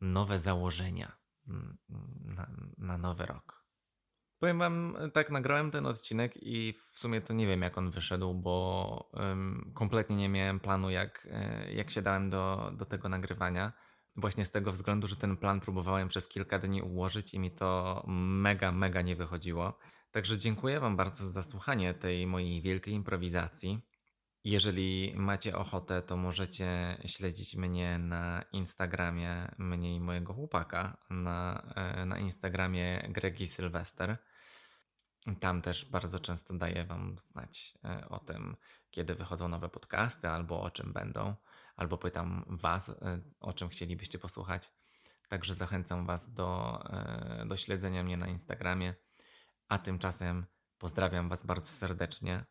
nowe 0.01 0.39
założenia 0.39 1.17
mm, 1.47 1.77
na, 2.25 2.49
na 2.77 2.97
nowy 2.97 3.25
rok. 3.25 3.65
Powiem 4.39 4.59
wam, 4.59 4.97
tak 5.13 5.29
nagrałem 5.29 5.71
ten 5.71 5.85
odcinek 5.85 6.33
i 6.35 6.73
w 6.91 6.99
sumie 6.99 7.21
to 7.21 7.33
nie 7.33 7.47
wiem 7.47 7.61
jak 7.61 7.77
on 7.77 7.91
wyszedł, 7.91 8.33
bo 8.33 9.09
um, 9.13 9.71
kompletnie 9.75 10.15
nie 10.15 10.29
miałem 10.29 10.59
planu 10.59 10.89
jak, 10.89 11.27
e, 11.31 11.73
jak 11.73 11.91
się 11.91 12.01
dałem 12.01 12.29
do, 12.29 12.71
do 12.77 12.85
tego 12.85 13.09
nagrywania. 13.09 13.73
Właśnie 14.15 14.45
z 14.45 14.51
tego 14.51 14.71
względu, 14.71 15.07
że 15.07 15.15
ten 15.15 15.37
plan 15.37 15.59
próbowałem 15.59 16.07
przez 16.07 16.27
kilka 16.27 16.59
dni 16.59 16.81
ułożyć 16.81 17.33
i 17.33 17.39
mi 17.39 17.51
to 17.51 18.03
mega, 18.07 18.71
mega 18.71 19.01
nie 19.01 19.15
wychodziło. 19.15 19.79
Także 20.11 20.37
dziękuję 20.37 20.79
Wam 20.79 20.95
bardzo 20.97 21.31
za 21.31 21.43
słuchanie 21.43 21.93
tej 21.93 22.27
mojej 22.27 22.61
wielkiej 22.61 22.93
improwizacji. 22.93 23.88
Jeżeli 24.43 25.13
macie 25.15 25.57
ochotę, 25.57 26.01
to 26.01 26.17
możecie 26.17 26.97
śledzić 27.05 27.55
mnie 27.55 27.97
na 27.97 28.43
Instagramie, 28.51 29.51
mnie 29.57 29.95
i 29.95 29.99
mojego 29.99 30.33
chłopaka, 30.33 30.97
na, 31.09 31.63
e, 31.75 32.05
na 32.05 32.19
Instagramie 32.19 33.07
Gregi 33.09 33.47
Sylwester. 33.47 34.17
Tam 35.39 35.61
też 35.61 35.85
bardzo 35.85 36.19
często 36.19 36.53
daję 36.53 36.85
Wam 36.85 37.15
znać 37.19 37.73
e, 37.83 38.09
o 38.09 38.19
tym, 38.19 38.55
kiedy 38.91 39.15
wychodzą 39.15 39.47
nowe 39.47 39.69
podcasty 39.69 40.29
albo 40.29 40.61
o 40.61 40.71
czym 40.71 40.93
będą 40.93 41.35
albo 41.75 41.97
pytam 41.97 42.45
Was, 42.47 42.89
e, 42.89 43.21
o 43.39 43.53
czym 43.53 43.69
chcielibyście 43.69 44.19
posłuchać. 44.19 44.71
Także 45.29 45.55
zachęcam 45.55 46.05
Was 46.05 46.33
do, 46.33 46.83
do 47.45 47.57
śledzenia 47.57 48.03
mnie 48.03 48.17
na 48.17 48.27
Instagramie. 48.27 48.93
A 49.67 49.79
tymczasem 49.79 50.45
pozdrawiam 50.77 51.29
Was 51.29 51.45
bardzo 51.45 51.71
serdecznie 51.71 52.45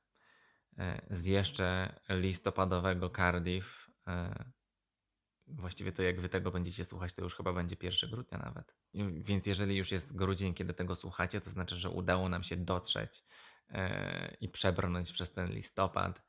z 1.10 1.24
jeszcze 1.24 2.00
listopadowego 2.08 3.10
Cardiff. 3.10 3.90
Właściwie 5.46 5.92
to 5.92 6.02
jak 6.02 6.20
Wy 6.20 6.28
tego 6.28 6.50
będziecie 6.50 6.84
słuchać, 6.84 7.14
to 7.14 7.22
już 7.22 7.36
chyba 7.36 7.52
będzie 7.52 7.76
1 7.82 8.10
grudnia 8.10 8.38
nawet. 8.38 8.76
Więc 9.24 9.46
jeżeli 9.46 9.76
już 9.76 9.92
jest 9.92 10.16
grudzień, 10.16 10.54
kiedy 10.54 10.74
tego 10.74 10.96
słuchacie, 10.96 11.40
to 11.40 11.50
znaczy, 11.50 11.76
że 11.76 11.90
udało 11.90 12.28
nam 12.28 12.42
się 12.42 12.56
dotrzeć 12.56 13.24
i 14.40 14.48
przebrnąć 14.48 15.12
przez 15.12 15.32
ten 15.32 15.50
listopad. 15.50 16.22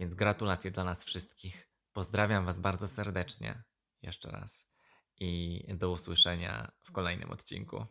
Więc 0.00 0.14
gratulacje 0.14 0.70
dla 0.70 0.84
nas 0.84 1.04
wszystkich. 1.04 1.68
Pozdrawiam 1.92 2.44
Was 2.44 2.58
bardzo 2.58 2.88
serdecznie 2.88 3.62
jeszcze 4.02 4.30
raz 4.30 4.68
i 5.16 5.64
do 5.74 5.90
usłyszenia 5.90 6.72
w 6.82 6.92
kolejnym 6.92 7.30
odcinku. 7.30 7.86